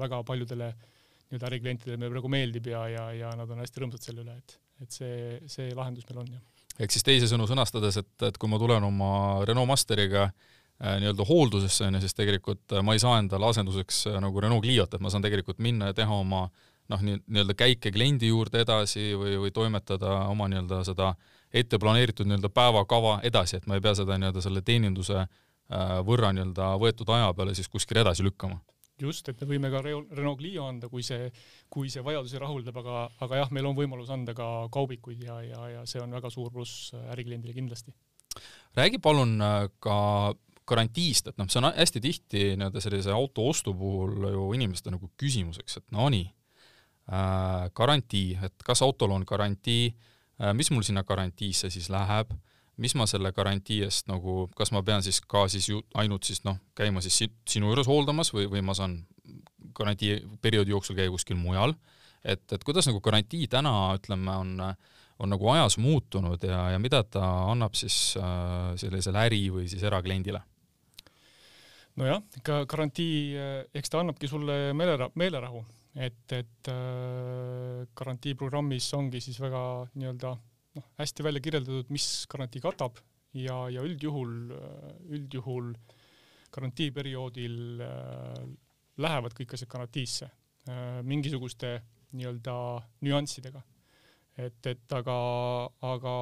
väga 0.00 0.24
paljudele 0.26 0.72
nii-öelda 0.72 1.46
äriklientidele 1.52 2.00
meil 2.00 2.10
praegu 2.10 2.30
meeldib 2.32 2.66
ja, 2.72 2.82
ja, 2.90 3.04
ja 3.14 3.30
nad 3.38 3.50
on 3.52 3.62
hästi 3.62 3.82
rõõmsad 3.82 4.08
selle 4.08 4.24
üle, 4.24 4.34
et, 4.40 4.56
et 4.82 4.96
see, 4.96 5.14
see 5.50 5.70
lahendus 5.76 6.08
meil 6.08 6.24
on 6.24 6.34
jah 6.34 6.42
ehk 6.80 6.94
siis 6.94 7.06
teisisõnu 7.06 7.46
sõnastades, 7.50 7.98
et, 8.00 8.12
et 8.28 8.38
kui 8.40 8.50
ma 8.50 8.58
tulen 8.60 8.84
oma 8.86 9.10
Renault 9.46 9.70
Masteriga 9.70 10.26
äh, 10.26 10.96
nii-öelda 11.02 11.26
hooldusesse, 11.28 11.86
on 11.88 11.98
ju, 11.98 12.04
siis 12.04 12.16
tegelikult 12.18 12.74
äh, 12.74 12.82
ma 12.86 12.96
ei 12.96 13.02
saa 13.02 13.18
endale 13.20 13.50
asenduseks 13.50 14.04
äh, 14.10 14.20
nagu 14.22 14.42
Renault 14.42 14.64
Cliot, 14.66 14.94
et 14.94 15.04
ma 15.04 15.12
saan 15.12 15.24
tegelikult 15.24 15.62
minna 15.64 15.92
ja 15.92 15.98
teha 16.02 16.18
oma 16.24 16.48
noh, 16.92 17.00
nii, 17.04 17.20
nii-öelda 17.26 17.56
käike 17.58 17.92
kliendi 17.94 18.28
juurde 18.28 18.60
edasi 18.64 19.12
või, 19.18 19.38
või 19.40 19.54
toimetada 19.54 20.24
oma 20.32 20.48
nii-öelda 20.52 20.82
seda 20.86 21.14
ette 21.54 21.78
planeeritud 21.80 22.28
nii-öelda 22.28 22.50
päevakava 22.52 23.18
edasi, 23.24 23.58
et 23.58 23.66
ma 23.70 23.78
ei 23.78 23.84
pea 23.84 23.94
seda 23.96 24.18
nii-öelda 24.18 24.42
selle 24.44 24.62
teeninduse 24.66 25.22
äh, 25.22 25.96
võrra 26.06 26.32
nii-öelda 26.34 26.74
võetud 26.82 27.10
aja 27.16 27.32
peale 27.36 27.56
siis 27.56 27.70
kuskile 27.72 28.04
edasi 28.04 28.26
lükkama 28.26 28.60
just, 29.00 29.28
et 29.28 29.40
me 29.42 29.48
võime 29.54 29.70
ka 29.72 29.82
Renault 29.84 30.38
Clio 30.38 30.68
anda, 30.68 30.88
kui 30.92 31.02
see, 31.02 31.30
kui 31.72 31.90
see 31.90 32.04
vajadusi 32.04 32.38
rahuldab, 32.38 32.76
aga, 32.82 33.00
aga 33.26 33.42
jah, 33.42 33.52
meil 33.54 33.66
on 33.66 33.76
võimalus 33.78 34.12
anda 34.14 34.36
ka 34.36 34.68
kaubikuid 34.74 35.24
ja, 35.26 35.40
ja, 35.42 35.68
ja 35.72 35.82
see 35.88 36.02
on 36.02 36.14
väga 36.14 36.30
suur 36.30 36.52
pluss 36.54 36.92
ärikliendile 37.14 37.56
kindlasti. 37.56 37.94
räägi 38.76 38.98
palun 39.02 39.40
äh, 39.42 39.68
ka 39.82 39.96
garantiist, 40.66 41.28
et 41.28 41.38
noh, 41.38 41.48
see 41.50 41.60
on 41.60 41.72
hästi 41.72 42.00
tihti 42.00 42.46
nii-öelda 42.56 42.80
sellise 42.80 43.12
auto 43.12 43.48
ostu 43.50 43.74
puhul 43.76 44.30
ju 44.30 44.46
inimeste 44.56 44.90
nagu 44.94 45.10
küsimuseks, 45.20 45.80
et 45.80 45.86
no 45.92 46.08
nii 46.12 46.30
garantii, 47.74 48.38
et 48.42 48.62
kas 48.64 48.80
autol 48.82 49.12
on 49.12 49.24
garantii 49.28 49.90
äh,, 49.90 50.54
mis 50.56 50.70
mul 50.72 50.82
sinna 50.86 51.02
garantiisse 51.04 51.68
siis 51.70 51.90
läheb 51.92 52.32
äh,, 52.32 52.38
mis 52.80 52.94
ma 52.98 53.06
selle 53.06 53.30
garantii 53.34 53.82
eest 53.86 54.08
nagu, 54.10 54.44
kas 54.58 54.72
ma 54.74 54.82
pean 54.86 55.04
siis 55.04 55.20
ka 55.30 55.46
siis 55.50 55.68
ju 55.70 55.82
ainult 56.00 56.26
siis 56.26 56.42
noh, 56.46 56.58
käima 56.76 57.02
siis 57.04 57.20
sinu 57.50 57.70
juures 57.70 57.88
hooldamas 57.90 58.32
või, 58.34 58.48
või 58.50 58.64
ma 58.66 58.74
saan 58.76 59.02
garantii 59.74 60.18
perioodi 60.42 60.74
jooksul 60.74 60.98
käia 60.98 61.12
kuskil 61.12 61.38
mujal, 61.38 61.74
et, 62.22 62.44
et 62.52 62.66
kuidas 62.66 62.88
nagu 62.90 63.00
garantii 63.04 63.46
täna, 63.50 63.74
ütleme, 63.98 64.34
on, 64.34 64.56
on 65.22 65.30
nagu 65.30 65.50
ajas 65.54 65.78
muutunud 65.82 66.42
ja, 66.46 66.64
ja 66.74 66.82
mida 66.82 67.02
ta 67.06 67.22
annab 67.52 67.78
siis 67.78 68.16
äh, 68.18 68.74
sellisele 68.80 69.22
äri- 69.28 69.48
või 69.54 69.68
siis 69.70 69.86
erakliendile? 69.86 70.42
nojah, 71.94 72.24
ikka 72.40 72.64
garantii, 72.66 73.38
eks 73.78 73.92
ta 73.92 74.00
annabki 74.02 74.26
sulle 74.26 74.72
meelera-, 74.74 75.12
meelerahu, 75.14 75.60
et, 75.94 76.32
et 76.32 76.70
äh, 76.72 77.84
garantiiprogrammis 77.96 78.90
ongi 78.98 79.22
siis 79.22 79.38
väga 79.42 79.62
nii-öelda 79.94 80.32
noh, 80.78 80.88
hästi 80.98 81.26
välja 81.26 81.42
kirjeldatud, 81.44 81.92
mis 81.94 82.08
garantii 82.30 82.62
katab 82.64 82.98
ja, 83.38 83.64
ja 83.70 83.84
üldjuhul, 83.86 84.34
üldjuhul 85.14 85.70
garantiiperioodil 86.54 87.82
äh, 87.82 88.40
lähevad 89.02 89.34
kõik 89.36 89.54
asjad 89.56 89.70
garantiisse 89.70 90.28
äh, 90.30 91.00
mingisuguste 91.06 91.76
nii-öelda 92.14 92.56
nüanssidega. 93.06 93.62
Et, 94.36 94.66
et 94.66 94.96
aga, 94.96 95.16
aga 95.86 96.14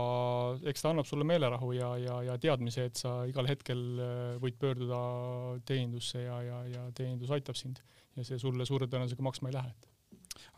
eks 0.71 0.85
ta 0.85 0.93
annab 0.93 1.09
sulle 1.09 1.27
meelerahu 1.29 1.73
ja, 1.77 1.93
ja, 2.01 2.19
ja 2.29 2.37
teadmise, 2.41 2.89
et 2.91 3.01
sa 3.01 3.23
igal 3.29 3.49
hetkel 3.49 3.81
äh, 4.03 4.35
võid 4.43 4.59
pöörduda 4.61 5.01
teenindusse 5.69 6.27
ja, 6.27 6.43
ja, 6.45 6.61
ja 6.69 6.85
teenindus 6.97 7.33
aitab 7.33 7.59
sind. 7.59 7.81
Ja 8.17 8.27
see 8.29 8.37
sulle 8.41 8.67
suure 8.69 8.89
tõenäosusega 8.93 9.25
maksma 9.25 9.49
ei 9.49 9.57
lähe, 9.57 9.71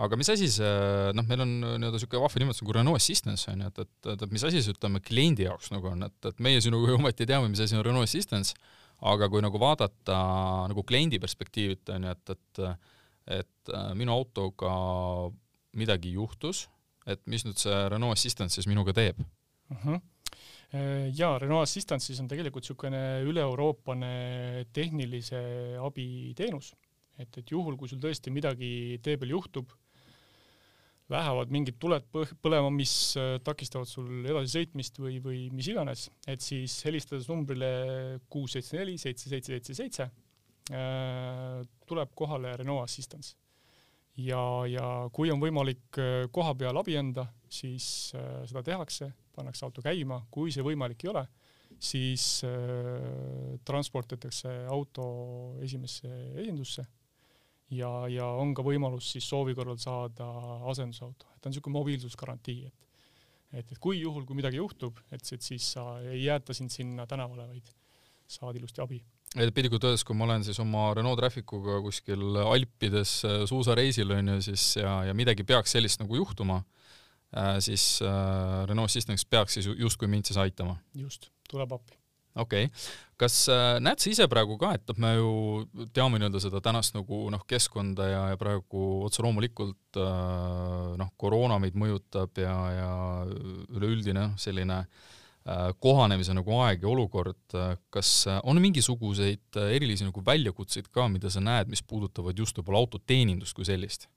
aga 0.02 0.16
mis 0.18 0.30
asi 0.32 0.48
see, 0.50 0.70
noh, 1.14 1.26
meil 1.28 1.44
on 1.44 1.52
nii-öelda 1.62 1.98
niisugune 1.98 2.24
vahva 2.24 2.40
nimetus 2.42 2.62
nagu 2.64 2.74
Renault 2.74 2.98
Assistance 2.98 3.46
on 3.52 3.62
ju, 3.62 3.68
et, 3.70 3.84
et, 3.84 4.08
et, 4.10 4.24
et 4.26 4.32
mis 4.34 4.46
asi 4.48 4.62
see, 4.64 4.74
ütleme, 4.74 5.02
kliendi 5.04 5.46
jaoks 5.46 5.70
nagu 5.74 5.92
on, 5.92 6.02
et, 6.08 6.18
et 6.30 6.42
meie 6.42 6.62
sinuga 6.64 6.90
ju 6.90 6.98
ometi 6.98 7.28
teame, 7.30 7.50
mis 7.52 7.62
asi 7.62 7.78
on 7.78 7.84
Renault 7.86 8.08
Assistance, 8.08 8.58
aga 9.06 9.28
kui 9.30 9.42
nagu 9.44 9.60
vaadata 9.62 10.18
nagu 10.70 10.82
kliendi 10.86 11.20
perspektiivilt 11.22 11.94
on 11.94 12.08
ju, 12.08 12.16
et, 12.16 12.34
et 12.34 12.92
et 13.24 13.72
äh, 13.72 13.92
minu 13.96 14.12
autoga 14.12 14.70
midagi 15.80 16.12
juhtus, 16.14 16.66
et 17.06 17.20
mis 17.30 17.44
nüüd 17.46 17.60
see 17.60 17.78
Renault 17.92 18.16
Assistance 18.16 18.56
siis 18.58 18.68
minuga 18.70 18.96
teeb 18.96 19.20
uh? 19.20 19.30
Mhm. 19.76 19.94
-huh 19.94 20.02
jaa, 21.14 21.38
Renault 21.38 21.62
Assistance 21.62 22.08
siis 22.08 22.18
on 22.18 22.26
tegelikult 22.26 22.64
niisugune 22.64 23.00
üle-euroopane 23.22 24.64
tehnilise 24.74 25.38
abi 25.78 26.32
teenus, 26.34 26.72
et, 27.18 27.30
et 27.38 27.50
juhul, 27.50 27.76
kui 27.78 27.86
sul 27.86 28.00
tõesti 28.02 28.32
midagi 28.34 28.98
tee 29.04 29.14
peal 29.20 29.36
juhtub, 29.36 29.70
lähevad 31.12 31.52
mingid 31.52 31.76
tuled 31.80 32.06
põlema, 32.42 32.70
mis 32.72 32.92
äh, 33.20 33.36
takistavad 33.44 33.88
sul 33.88 34.24
edasi 34.24 34.58
sõitmist 34.58 35.00
või, 35.02 35.18
või 35.24 35.40
mis 35.52 35.68
iganes, 35.68 36.06
et 36.30 36.44
siis 36.44 36.78
helistades 36.86 37.28
numbrile 37.28 37.70
kuus 38.32 38.56
seitse 38.56 38.78
neli 38.80 38.96
seitse 39.00 39.28
seitse 39.28 39.52
seitse 39.52 39.76
seitse 39.76 40.06
äh, 40.72 41.60
tuleb 41.86 42.14
kohale 42.16 42.56
Renault 42.60 42.86
Assistance. 42.88 43.36
Ja, 44.16 44.42
ja 44.70 44.88
kui 45.12 45.32
on 45.32 45.42
võimalik 45.42 45.98
äh, 46.00 46.26
koha 46.32 46.54
peal 46.58 46.78
abi 46.80 46.98
anda, 46.98 47.26
siis 47.48 47.86
seda 48.14 48.62
tehakse, 48.66 49.12
pannakse 49.34 49.66
auto 49.66 49.82
käima, 49.82 50.24
kui 50.30 50.52
see 50.54 50.64
võimalik 50.66 51.04
ei 51.04 51.10
ole, 51.12 51.22
siis 51.78 52.42
transportitakse 53.66 54.50
auto 54.70 55.04
esimesse 55.62 56.10
esindusse. 56.40 56.82
Ja, 57.74 57.90
ja 58.10 58.26
on 58.38 58.52
ka 58.54 58.62
võimalus 58.66 59.08
siis 59.14 59.26
soovi 59.26 59.54
korral 59.54 59.78
saada 59.82 60.26
asendusauto, 60.70 61.30
et 61.34 61.46
on 61.46 61.54
niisugune 61.54 61.78
mobiilsusgarantii, 61.78 62.66
et 62.66 62.84
et, 63.54 63.72
et 63.72 63.80
kui 63.82 64.00
juhul, 64.00 64.24
kui 64.26 64.38
midagi 64.38 64.58
juhtub, 64.58 64.98
et, 65.14 65.22
et 65.22 65.42
siis 65.46 65.66
sa 65.76 65.86
ei 66.02 66.24
jäeta 66.24 66.56
sind 66.56 66.72
sinna 66.74 67.06
tänavale, 67.10 67.46
vaid 67.52 67.70
saad 68.36 68.58
ilusti 68.58 68.82
abi. 68.84 69.00
Et 69.42 69.54
piltlikult 69.54 69.86
öeldes, 69.88 70.04
kui 70.06 70.16
ma 70.16 70.28
olen 70.28 70.44
siis 70.46 70.60
oma 70.62 70.86
Renault 70.94 71.18
Trafficuga 71.18 71.80
kuskil 71.84 72.22
Alpides 72.44 73.16
äh, 73.26 73.42
suusareisil 73.50 74.14
onju, 74.18 74.38
siis 74.46 74.68
ja, 74.78 75.00
ja 75.08 75.16
midagi 75.16 75.46
peaks 75.46 75.74
sellist 75.74 76.02
nagu 76.02 76.20
juhtuma 76.20 76.60
äh,, 77.34 77.58
siis 77.64 77.98
äh, 78.04 78.62
Renault 78.70 78.92
Assistance 78.92 79.26
peaks 79.28 79.58
siis 79.58 79.68
justkui 79.74 80.10
mind 80.10 80.30
siis 80.30 80.38
aitama. 80.40 80.78
just, 80.94 81.30
tuleb 81.50 81.74
appi 81.74 81.98
okei 82.34 82.68
okay., 82.68 82.86
kas 83.18 83.44
näed 83.78 84.02
sa 84.02 84.10
ise 84.10 84.24
praegu 84.30 84.56
ka, 84.58 84.72
et 84.74 84.88
noh, 84.90 84.96
me 85.02 85.10
ju 85.14 85.88
teame 85.94 86.18
nii-öelda 86.18 86.40
seda 86.42 86.58
tänast 86.62 86.96
nagu 86.96 87.28
noh, 87.30 87.42
keskkonda 87.46 88.08
ja, 88.10 88.22
ja 88.32 88.38
praegu 88.38 89.04
otse 89.06 89.22
loomulikult 89.22 89.98
noh, 90.98 91.12
koroona 91.18 91.60
meid 91.62 91.78
mõjutab 91.78 92.42
ja, 92.42 92.56
ja 92.74 92.88
üleüldine 93.70 94.18
noh, 94.18 94.34
selline 94.42 94.80
äh, 94.82 95.12
kohanemise 95.78 96.32
nagu 96.32 96.54
aeg 96.64 96.86
ja 96.86 96.88
olukord, 96.88 97.56
kas 97.92 98.10
on 98.48 98.56
mingisuguseid 98.64 99.58
erilisi 99.68 100.06
nagu 100.06 100.22
väljakutseid 100.24 100.88
ka, 100.88 101.04
mida 101.12 101.28
sa 101.28 101.42
näed, 101.44 101.68
mis 101.68 101.82
puudutavad 101.84 102.38
just 102.38 102.56
võib-olla 102.56 102.80
autoteenindust 102.80 103.52
kui 103.52 103.68
sellist? 103.68 104.08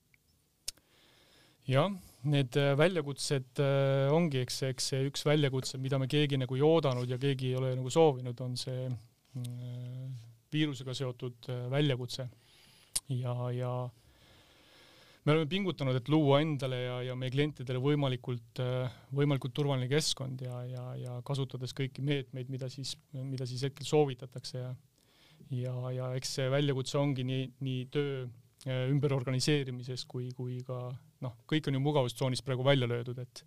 jah, 1.67 1.91
need 2.27 2.55
äh, 2.59 2.73
väljakutsed 2.79 3.61
äh, 3.61 4.07
ongi, 4.13 4.41
eks, 4.45 4.61
eks 4.71 4.89
see 4.93 5.03
üks 5.09 5.25
väljakutse, 5.27 5.79
mida 5.81 5.99
me 6.01 6.07
keegi 6.11 6.39
nagu 6.39 6.57
ei 6.57 6.63
oodanud 6.65 7.09
ja 7.11 7.19
keegi 7.21 7.51
ei 7.51 7.59
ole 7.59 7.73
nagu 7.75 7.91
soovinud, 7.93 8.39
on 8.43 8.55
see 8.59 8.87
mm, 8.87 10.11
viirusega 10.53 10.95
seotud 10.97 11.49
äh, 11.51 11.65
väljakutse. 11.73 12.27
ja, 13.13 13.35
ja 13.55 13.73
me 15.27 15.33
oleme 15.33 15.49
pingutanud, 15.51 15.97
et 15.99 16.09
luua 16.09 16.39
endale 16.39 16.77
ja, 16.79 16.97
ja 17.09 17.15
meie 17.19 17.33
klientidele 17.33 17.81
võimalikult, 17.83 18.61
võimalikult 19.11 19.55
turvaline 19.57 19.89
keskkond 19.91 20.39
ja, 20.45 20.61
ja, 20.71 20.83
ja 21.01 21.17
kasutades 21.27 21.75
kõiki 21.75 22.05
meetmeid, 22.05 22.47
mida 22.53 22.69
siis, 22.71 22.95
mida 23.11 23.47
siis 23.49 23.65
hetkel 23.67 23.87
soovitatakse 23.89 24.61
ja 24.61 24.71
ja, 25.53 25.73
ja 25.93 26.09
eks 26.17 26.33
see 26.39 26.47
väljakutse 26.51 26.97
ongi 26.99 27.25
nii, 27.27 27.43
nii 27.63 27.83
töö 27.93 28.25
ümberorganiseerimises 28.67 30.03
kui, 30.09 30.31
kui 30.35 30.57
ka 30.67 30.79
noh, 31.23 31.37
kõik 31.49 31.69
on 31.69 31.77
ju 31.77 31.83
mugavustsoonis 31.83 32.43
praegu 32.45 32.65
välja 32.67 32.89
löödud, 32.89 33.21
et 33.23 33.45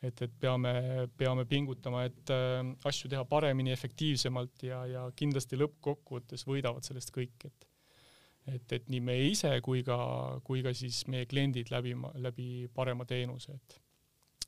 et, 0.00 0.22
et 0.24 0.36
peame, 0.40 0.70
peame 1.20 1.44
pingutama, 1.44 2.06
et 2.08 2.30
äh, 2.32 2.62
asju 2.88 3.10
teha 3.12 3.20
paremini, 3.28 3.74
efektiivsemalt 3.74 4.62
ja, 4.64 4.78
ja 4.88 5.02
kindlasti 5.12 5.58
lõppkokkuvõttes 5.60 6.46
võidavad 6.48 6.86
sellest 6.88 7.12
kõik, 7.12 7.36
et 7.44 7.66
et, 8.54 8.72
et 8.72 8.88
nii 8.90 9.00
meie 9.04 9.28
ise 9.30 9.52
kui 9.64 9.84
ka, 9.86 9.98
kui 10.44 10.64
ka 10.64 10.74
siis 10.76 11.04
meie 11.10 11.28
kliendid 11.30 11.70
läbi, 11.72 11.94
läbi 12.22 12.50
parema 12.74 13.06
teenuse, 13.08 13.56
et 13.56 13.80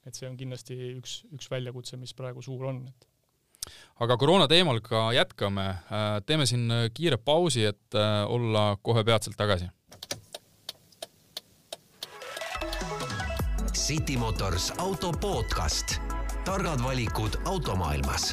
et 0.07 0.19
see 0.19 0.27
on 0.27 0.35
kindlasti 0.35 0.75
üks, 0.97 1.21
üks 1.31 1.51
väljakutse, 1.51 1.97
mis 2.01 2.15
praegu 2.19 2.43
suur 2.43 2.67
on, 2.73 2.81
et. 2.91 3.09
Aga 4.03 4.17
koroona 4.19 4.49
teemal 4.51 4.81
ka 4.83 5.13
jätkame, 5.15 5.69
teeme 6.27 6.49
siin 6.51 6.67
kiire 6.95 7.21
pausi, 7.23 7.63
et 7.71 7.95
äh, 7.95 8.25
olla 8.27 8.73
kohe 8.83 9.05
peatselt 9.07 9.39
tagasi. 9.39 9.71
City 13.79 14.19
Motors 14.19 14.73
auto 14.83 15.13
podcast, 15.23 16.01
targad 16.47 16.83
valikud 16.83 17.39
automaailmas 17.47 18.33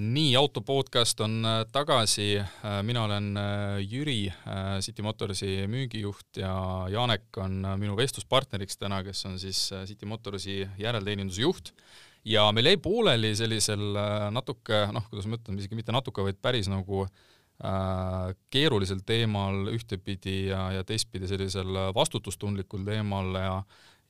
nii, 0.00 0.36
auto 0.36 0.62
podcast 0.64 1.20
on 1.20 1.44
äh, 1.44 1.62
tagasi, 1.72 2.38
äh, 2.40 2.76
mina 2.86 3.02
olen 3.04 3.36
äh, 3.36 3.80
Jüri, 3.84 4.32
City 4.80 5.02
Motorsi 5.02 5.66
müügijuht 5.68 6.40
ja 6.40 6.52
Janek 6.88 7.36
on 7.42 7.58
minu 7.80 7.96
vestluspartneriks 7.98 8.80
täna, 8.80 9.02
kes 9.04 9.24
on 9.28 9.36
siis 9.40 9.60
City 9.88 10.08
Motorsi 10.08 10.62
järelteenindusjuht. 10.78 11.72
ja 12.24 12.46
meil 12.52 12.70
jäi 12.70 12.76
pooleli 12.76 13.34
sellisel 13.36 13.96
natuke, 14.30 14.86
noh, 14.92 15.06
kuidas 15.10 15.26
ma 15.26 15.38
ütlen, 15.38 15.58
isegi 15.60 15.76
mitte 15.76 15.92
natuke, 15.92 16.24
vaid 16.24 16.40
päris 16.40 16.68
nagu 16.68 17.06
keerulisel 18.52 19.02
teemal 19.04 19.68
ühtepidi 19.72 20.46
ja, 20.48 20.70
ja 20.72 20.84
teistpidi 20.84 21.28
sellisel 21.28 21.76
vastutustundlikul 21.94 22.86
teemal 22.88 23.34
ja 23.36 23.54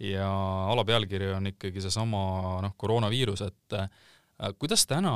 ja 0.00 0.30
alapealkiri 0.72 1.32
on 1.34 1.50
ikkagi 1.50 1.82
seesama 1.82 2.22
noh, 2.64 2.72
koroonaviirus, 2.78 3.42
et 3.44 4.54
kuidas 4.58 4.86
täna 4.88 5.12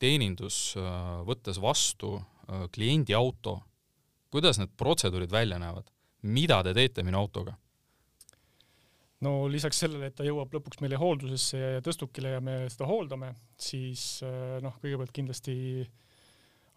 teenindus, 0.00 0.74
äh, 0.80 1.20
võttes 1.28 1.60
vastu 1.62 2.16
äh, 2.18 2.66
kliendi 2.74 3.16
auto, 3.16 3.58
kuidas 4.32 4.60
need 4.60 4.72
protseduurid 4.78 5.32
välja 5.32 5.60
näevad? 5.60 5.90
mida 6.20 6.58
te 6.60 6.74
teete 6.76 7.00
minu 7.04 7.16
autoga? 7.16 7.54
no 9.24 9.32
lisaks 9.48 9.78
sellele, 9.84 10.10
et 10.10 10.16
ta 10.16 10.24
jõuab 10.24 10.52
lõpuks 10.52 10.82
meile 10.84 10.98
hooldusesse 11.00 11.60
ja 11.60 11.80
tõstukile 11.84 12.34
ja 12.34 12.42
me 12.44 12.62
seda 12.72 12.88
hooldame, 12.88 13.34
siis 13.60 14.22
äh, 14.26 14.58
noh, 14.64 14.76
kõigepealt 14.82 15.12
kindlasti 15.16 15.56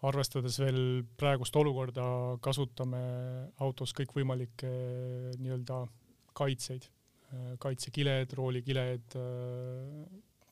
arvestades 0.04 0.58
veel 0.60 0.80
praegust 1.16 1.56
olukorda, 1.56 2.04
kasutame 2.44 3.00
autos 3.64 3.94
kõikvõimalikke 3.96 4.68
nii-öelda 5.40 5.78
kaitseid, 6.36 6.84
kaitsekiled, 7.62 8.34
roolikiled, 8.36 9.16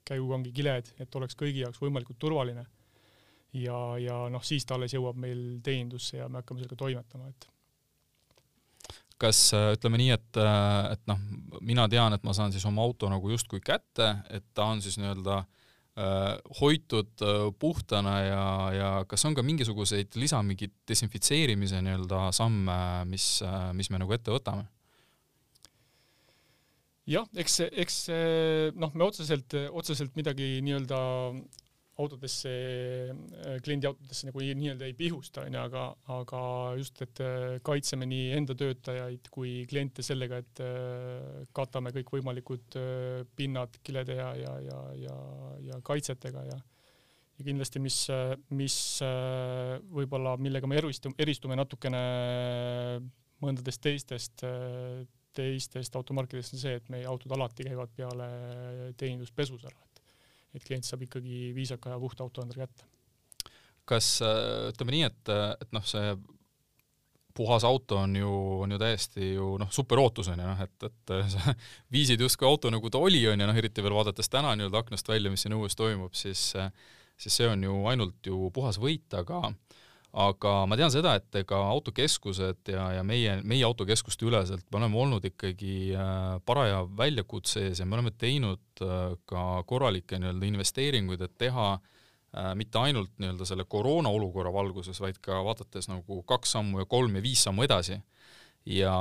käigukangi 0.08 0.52
kiled, 0.54 0.92
et 1.00 1.18
oleks 1.20 1.38
kõigi 1.38 1.64
jaoks 1.64 1.80
võimalikult 1.82 2.18
turvaline. 2.18 2.66
ja, 3.52 3.78
ja 4.00 4.18
noh, 4.32 4.44
siis 4.44 4.64
ta 4.64 4.78
alles 4.78 4.94
jõuab 4.94 5.18
meil 5.20 5.60
teenindusse 5.62 6.16
ja 6.16 6.28
me 6.28 6.40
hakkame 6.40 6.62
sellega 6.62 6.78
toimetama, 6.84 7.28
et 7.28 7.48
kas 9.22 9.40
ütleme 9.54 10.00
nii, 10.00 10.12
et, 10.16 10.38
et 10.92 11.02
noh, 11.10 11.18
mina 11.62 11.86
tean, 11.90 12.14
et 12.16 12.24
ma 12.26 12.34
saan 12.36 12.54
siis 12.54 12.64
oma 12.68 12.82
auto 12.82 13.10
nagu 13.12 13.30
justkui 13.30 13.62
kätte, 13.64 14.08
et 14.34 14.48
ta 14.56 14.66
on 14.72 14.82
siis 14.82 14.98
nii-öelda 14.98 15.36
äh, 15.38 16.40
hoitud 16.60 17.22
äh, 17.22 17.44
puhtana 17.58 18.16
ja, 18.24 18.44
ja 18.76 18.90
kas 19.08 19.24
on 19.28 19.36
ka 19.38 19.44
mingisuguseid 19.46 20.18
lisa 20.18 20.42
mingeid 20.46 20.74
desinfitseerimise 20.88 21.82
nii-öelda 21.84 22.30
samme, 22.34 22.78
mis 23.10 23.26
äh,, 23.46 23.70
mis 23.76 23.92
me 23.92 24.02
nagu 24.02 24.16
ette 24.16 24.34
võtame? 24.34 24.66
Jah, 27.10 27.26
eks, 27.38 27.58
eks 27.70 27.98
noh, 28.78 28.94
me 28.94 29.08
otseselt, 29.08 29.56
otseselt 29.72 30.16
midagi 30.18 30.56
nii-öelda 30.64 31.00
autodesse, 32.02 32.50
kliendi 33.62 33.86
autodesse 33.86 34.26
nagu 34.26 34.40
nii-öelda 34.42 34.86
ei 34.88 34.94
pihusta, 34.96 35.44
onju, 35.46 35.60
aga, 35.60 35.84
aga 36.14 36.42
just, 36.78 37.02
et 37.04 37.20
kaitseme 37.66 38.08
nii 38.08 38.30
enda 38.38 38.56
töötajaid 38.58 39.28
kui 39.34 39.54
kliente 39.70 40.04
sellega, 40.06 40.40
et 40.40 40.62
katame 41.54 41.92
kõikvõimalikud 41.98 42.78
pinnad 43.36 43.76
kilede 43.84 44.16
ja, 44.18 44.30
ja, 44.40 44.54
ja, 44.64 44.82
ja, 45.04 45.16
ja 45.68 45.80
kaitsetega 45.84 46.46
ja 46.48 46.60
ja 47.38 47.46
kindlasti, 47.46 47.80
mis, 47.80 47.96
mis 48.52 48.76
võib-olla, 49.96 50.36
millega 50.40 50.68
me 50.68 50.76
eristume, 50.78 51.16
eristume 51.22 51.56
natukene 51.58 52.02
mõndadest 53.42 53.82
teistest 53.82 54.44
teistest 55.36 55.96
automarkidest 55.98 56.56
on 56.56 56.62
see, 56.62 56.76
et 56.78 56.92
meie 56.92 57.06
autod 57.08 57.34
alati 57.36 57.66
käivad 57.66 57.92
peale 57.96 58.28
teeninduspesus 58.98 59.64
ära, 59.68 59.78
et 59.86 60.02
et 60.52 60.64
klient 60.66 60.84
saab 60.84 61.06
ikkagi 61.06 61.46
viisaka 61.56 61.94
ja 61.94 62.00
puhta 62.00 62.26
auto 62.26 62.42
endale 62.44 62.66
kätte. 62.66 62.84
kas 63.88 64.18
ütleme 64.22 64.94
nii, 64.94 65.06
et, 65.08 65.30
et 65.64 65.72
noh, 65.72 65.84
see 65.88 66.14
puhas 67.32 67.64
auto 67.64 67.96
on 68.02 68.16
ju, 68.16 68.32
on 68.62 68.74
ju 68.74 68.78
täiesti 68.78 69.32
ju 69.32 69.54
noh, 69.60 69.70
superootus 69.72 70.28
on 70.28 70.42
ju 70.42 70.48
noh, 70.48 70.60
et, 70.60 70.88
et 70.88 71.14
sa 71.32 71.54
viisid 71.94 72.20
justkui 72.20 72.48
auto 72.48 72.70
nagu 72.70 72.90
ta 72.92 73.00
oli, 73.00 73.22
on 73.28 73.40
ju, 73.40 73.48
noh 73.48 73.60
eriti 73.62 73.84
veel 73.84 73.96
vaadates 73.96 74.28
täna 74.28 74.52
nii-öelda 74.56 74.84
aknast 74.84 75.08
välja, 75.08 75.32
mis 75.32 75.44
siin 75.46 75.56
õues 75.56 75.78
toimub, 75.78 76.12
siis 76.18 76.50
siis 77.22 77.36
see 77.38 77.48
on 77.48 77.62
ju 77.62 77.74
ainult 77.90 78.26
ju 78.26 78.50
puhas 78.54 78.78
võit, 78.82 79.06
aga 79.14 79.52
aga 80.12 80.50
ma 80.68 80.76
tean 80.76 80.92
seda, 80.92 81.14
et 81.16 81.38
ega 81.40 81.58
autokeskused 81.72 82.68
ja, 82.68 82.84
ja 82.98 83.04
meie, 83.06 83.38
meie 83.48 83.64
autokeskuste 83.64 84.26
üleselt 84.28 84.66
me 84.68 84.82
oleme 84.82 85.00
olnud 85.00 85.24
ikkagi 85.24 85.94
äh, 85.96 86.36
paraja 86.44 86.82
väljakutse 86.98 87.64
ees 87.70 87.80
ja 87.80 87.86
me 87.88 87.96
oleme 87.96 88.12
teinud 88.20 88.84
äh, 88.84 89.14
ka 89.28 89.62
korralikke 89.68 90.20
nii-öelda 90.20 90.50
investeeringuid, 90.50 91.24
et 91.24 91.34
teha 91.40 91.70
äh, 91.78 92.52
mitte 92.60 92.82
ainult 92.82 93.14
nii-öelda 93.16 93.48
selle 93.48 93.64
koroona 93.64 94.12
olukorra 94.12 94.52
valguses, 94.52 95.00
vaid 95.00 95.16
ka 95.24 95.40
vaadates 95.48 95.88
nagu 95.88 96.20
kaks 96.28 96.58
sammu 96.58 96.84
ja 96.84 96.90
kolm 96.92 97.16
ja 97.16 97.24
viis 97.24 97.48
sammu 97.48 97.64
edasi. 97.64 98.02
ja, 98.68 98.94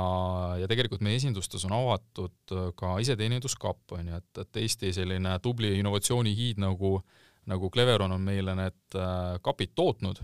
ja 0.58 0.66
tegelikult 0.66 1.04
meie 1.04 1.20
esindustes 1.20 1.68
on 1.68 1.76
avatud 1.76 2.56
ka 2.74 2.96
iseteeninduskapp, 3.04 3.84
on 3.92 4.08
ju, 4.08 4.16
et, 4.16 4.46
et 4.46 4.64
Eesti 4.64 4.96
selline 4.96 5.36
tubli 5.44 5.76
innovatsioonihiid 5.78 6.58
nagu 6.64 7.02
nagu 7.46 7.68
Cleveron 7.74 8.12
on 8.14 8.22
meile 8.22 8.54
need 8.54 8.96
kapid 9.42 9.72
tootnud 9.74 10.20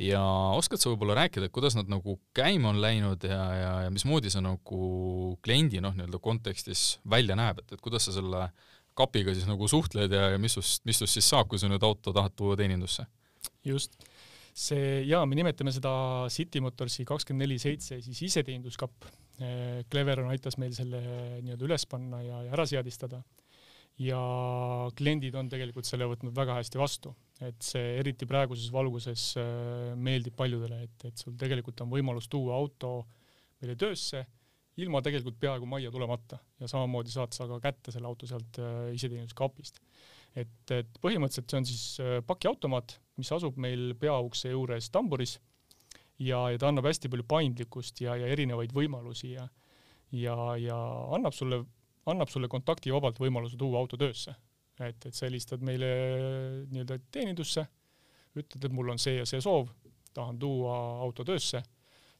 ja 0.00 0.22
oskad 0.56 0.80
sa 0.80 0.90
võib-olla 0.92 1.16
rääkida, 1.20 1.50
kuidas 1.52 1.76
nad 1.76 1.90
nagu 1.92 2.16
käima 2.36 2.70
on 2.72 2.80
läinud 2.80 3.24
ja, 3.28 3.40
ja, 3.56 3.72
ja 3.86 3.92
mismoodi 3.92 4.32
see 4.32 4.44
nagu 4.44 4.82
kliendi 5.44 5.82
noh, 5.84 5.94
nii-öelda 5.96 6.20
kontekstis 6.22 6.96
välja 7.08 7.36
näeb, 7.38 7.60
et, 7.60 7.74
et 7.76 7.84
kuidas 7.84 8.08
sa 8.08 8.16
selle 8.16 8.46
kapiga 8.98 9.34
siis 9.36 9.48
nagu 9.48 9.68
suhtled 9.68 10.12
ja, 10.12 10.30
ja 10.34 10.40
mis 10.40 10.56
sust, 10.56 10.84
mis 10.88 11.00
sust 11.00 11.18
siis 11.18 11.28
saab, 11.28 11.50
kui 11.50 11.60
sa 11.60 11.70
nüüd 11.70 11.84
auto 11.84 12.14
tahad 12.14 12.36
tuua 12.36 12.56
teenindusse? 12.60 13.04
just, 13.66 13.98
see 14.56 15.02
jaa, 15.08 15.26
me 15.28 15.36
nimetame 15.38 15.74
seda 15.74 15.92
City 16.32 16.60
Motorsi 16.64 17.04
kakskümmend 17.08 17.46
neli 17.46 17.60
seitse 17.62 18.00
siis 18.04 18.24
iseteeninduskapp. 18.28 19.10
Cleveron 19.90 20.28
aitas 20.30 20.54
meil 20.60 20.74
selle 20.76 21.00
nii-öelda 21.42 21.64
üles 21.66 21.86
panna 21.90 22.20
ja, 22.22 22.42
ja 22.46 22.52
ära 22.54 22.66
seadistada 22.68 23.22
ja 24.00 24.20
kliendid 24.96 25.34
on 25.36 25.48
tegelikult 25.52 25.88
selle 25.88 26.06
võtnud 26.10 26.34
väga 26.36 26.58
hästi 26.60 26.80
vastu, 26.80 27.14
et 27.48 27.64
see 27.64 27.96
eriti 28.00 28.28
praeguses 28.28 28.70
valguses 28.74 29.32
äh, 29.40 29.92
meeldib 29.98 30.36
paljudele, 30.38 30.82
et, 30.86 31.08
et 31.08 31.24
sul 31.24 31.36
tegelikult 31.38 31.82
on 31.84 31.90
võimalus 31.92 32.28
tuua 32.32 32.56
auto 32.58 32.94
meile 33.60 33.76
töösse 33.78 34.24
ilma 34.82 35.02
tegelikult 35.04 35.36
peaaegu 35.40 35.68
majja 35.68 35.92
tulemata 35.92 36.38
ja 36.60 36.68
samamoodi 36.70 37.12
saad 37.12 37.34
sa 37.36 37.46
ka 37.50 37.58
kätte 37.66 37.92
selle 37.94 38.08
auto 38.08 38.28
sealt 38.28 38.60
äh, 38.62 38.92
iseteeninduskapist. 38.96 39.80
et, 40.34 40.70
et 40.70 41.00
põhimõtteliselt 41.02 41.50
see 41.50 41.60
on 41.60 41.68
siis 41.68 41.86
äh, 42.00 42.20
pakiautomaat, 42.26 42.98
mis 43.20 43.32
asub 43.36 43.58
meil 43.60 43.92
peaukse 44.00 44.54
juures 44.54 44.88
tamburis 44.94 45.36
ja, 46.18 46.46
ja 46.52 46.58
ta 46.58 46.70
annab 46.70 46.88
hästi 46.88 47.10
palju 47.12 47.26
paindlikkust 47.28 48.00
ja, 48.04 48.16
ja 48.16 48.30
erinevaid 48.32 48.72
võimalusi 48.76 49.34
ja 49.36 49.48
ja, 50.12 50.36
ja 50.60 50.76
annab 51.16 51.32
sulle 51.32 51.62
annab 52.10 52.30
sulle 52.32 52.48
kontaktivabalt 52.50 53.20
võimaluse 53.22 53.58
tuua 53.58 53.82
auto 53.82 53.98
töösse. 54.00 54.34
Et, 54.88 55.06
et 55.06 55.14
sa 55.16 55.26
helistad 55.28 55.62
meile 55.64 55.88
nii-öelda 56.70 56.98
teenindusse, 57.12 57.64
ütled, 58.38 58.64
et 58.64 58.74
mul 58.74 58.92
on 58.94 59.00
see 59.00 59.18
ja 59.18 59.26
see 59.28 59.42
soov, 59.44 59.70
tahan 60.14 60.38
tuua 60.40 60.76
auto 61.04 61.24
töösse 61.24 61.62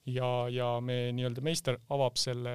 ja, 0.09 0.29
ja 0.53 0.75
me 0.85 1.13
nii-öelda 1.17 1.45
meister 1.45 1.79
avab 1.93 2.19
selle 2.21 2.55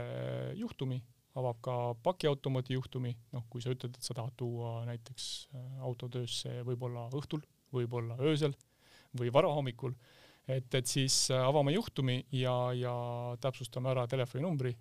juhtumi, 0.58 1.00
avab 1.38 1.62
ka 1.62 1.78
pakiautomaadi 2.06 2.78
juhtumi, 2.78 3.13
noh, 3.34 3.46
kui 3.50 3.62
sa 3.62 3.74
ütled, 3.74 3.98
et 3.98 4.06
sa 4.06 4.17
tahad 4.17 4.34
tuua 4.38 4.80
näiteks 4.89 5.28
äh, 5.54 5.65
auto 5.86 6.10
töösse 6.10 6.62
võib-olla 6.67 7.08
õhtul, 7.17 7.43
võib-olla 7.74 8.17
öösel 8.26 8.56
või 9.17 9.32
varahommikul, 9.34 9.93
et, 10.48 10.70
et 10.74 10.86
siis 10.89 11.28
äh, 11.32 11.41
avame 11.46 11.74
juhtumi 11.78 12.24
ja, 12.36 12.58
ja 12.74 12.93
täpsustame 13.41 13.93
ära 13.93 14.08
telefoninumbri 14.10 14.76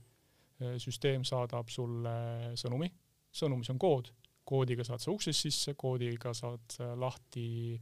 Äh, 0.57 0.79
süsteem 0.81 1.25
saadab 1.27 1.69
sulle 1.69 2.13
sõnumi, 2.57 2.89
sõnumis 3.29 3.69
on 3.75 3.81
kood, 3.81 4.09
koodiga 4.47 4.85
saad 4.87 5.03
sa 5.03 5.13
uksest 5.13 5.47
sisse, 5.47 5.75
koodiga 5.79 6.33
saad 6.37 6.79
lahti 7.01 7.77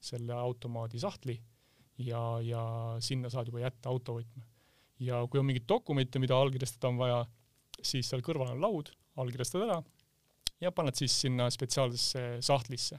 selle 0.00 0.36
automaadi 0.36 1.00
sahtli 1.00 1.36
ja, 2.06 2.22
ja 2.44 2.62
sinna 3.00 3.30
saad 3.32 3.50
juba 3.50 3.64
jätta 3.64 3.90
autovõtme. 3.92 4.44
ja 5.00 5.20
kui 5.30 5.40
on 5.40 5.48
mingeid 5.48 5.68
dokumente, 5.68 6.20
mida 6.20 6.36
allkirjastada 6.36 6.88
on 6.88 7.00
vaja, 7.00 7.20
siis 7.82 8.08
seal 8.08 8.24
kõrval 8.24 8.52
on 8.54 8.60
laud, 8.60 8.92
allkirjastad 9.20 9.64
ära 9.66 9.80
ja 10.60 10.72
paned 10.72 10.96
siis 10.96 11.14
sinna 11.20 11.48
spetsiaalsesse 11.50 12.40
sahtlisse. 12.44 12.98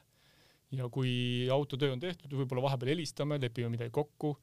ja 0.72 0.90
kui 0.90 1.50
autotöö 1.52 1.92
on 1.94 2.00
tehtud, 2.00 2.32
võib-olla 2.32 2.64
vahepeal 2.70 2.94
helistame, 2.94 3.40
lepime 3.42 3.70
midagi 3.74 3.92
kokku 3.92 4.38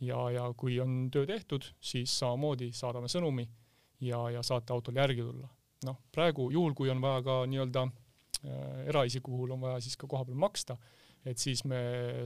ja, 0.00 0.30
ja 0.30 0.46
kui 0.56 0.80
on 0.80 1.10
töö 1.12 1.26
tehtud, 1.26 1.66
siis 1.80 2.18
samamoodi 2.18 2.70
saadame 2.72 3.10
sõnumi 3.12 3.46
ja, 4.00 4.22
ja 4.30 4.42
saate 4.42 4.72
autol 4.72 4.96
järgi 4.96 5.22
tulla. 5.22 5.48
noh, 5.86 6.00
praegu 6.12 6.50
juhul, 6.50 6.74
kui 6.74 6.90
on 6.90 7.00
vaja 7.00 7.22
ka 7.22 7.44
nii-öelda 7.46 7.86
eraisiku 8.86 9.30
puhul 9.30 9.54
on 9.56 9.60
vaja 9.60 9.80
siis 9.80 9.96
ka 9.96 10.06
kohapeal 10.10 10.38
maksta, 10.38 10.76
et 11.26 11.38
siis 11.38 11.64
me 11.64 11.80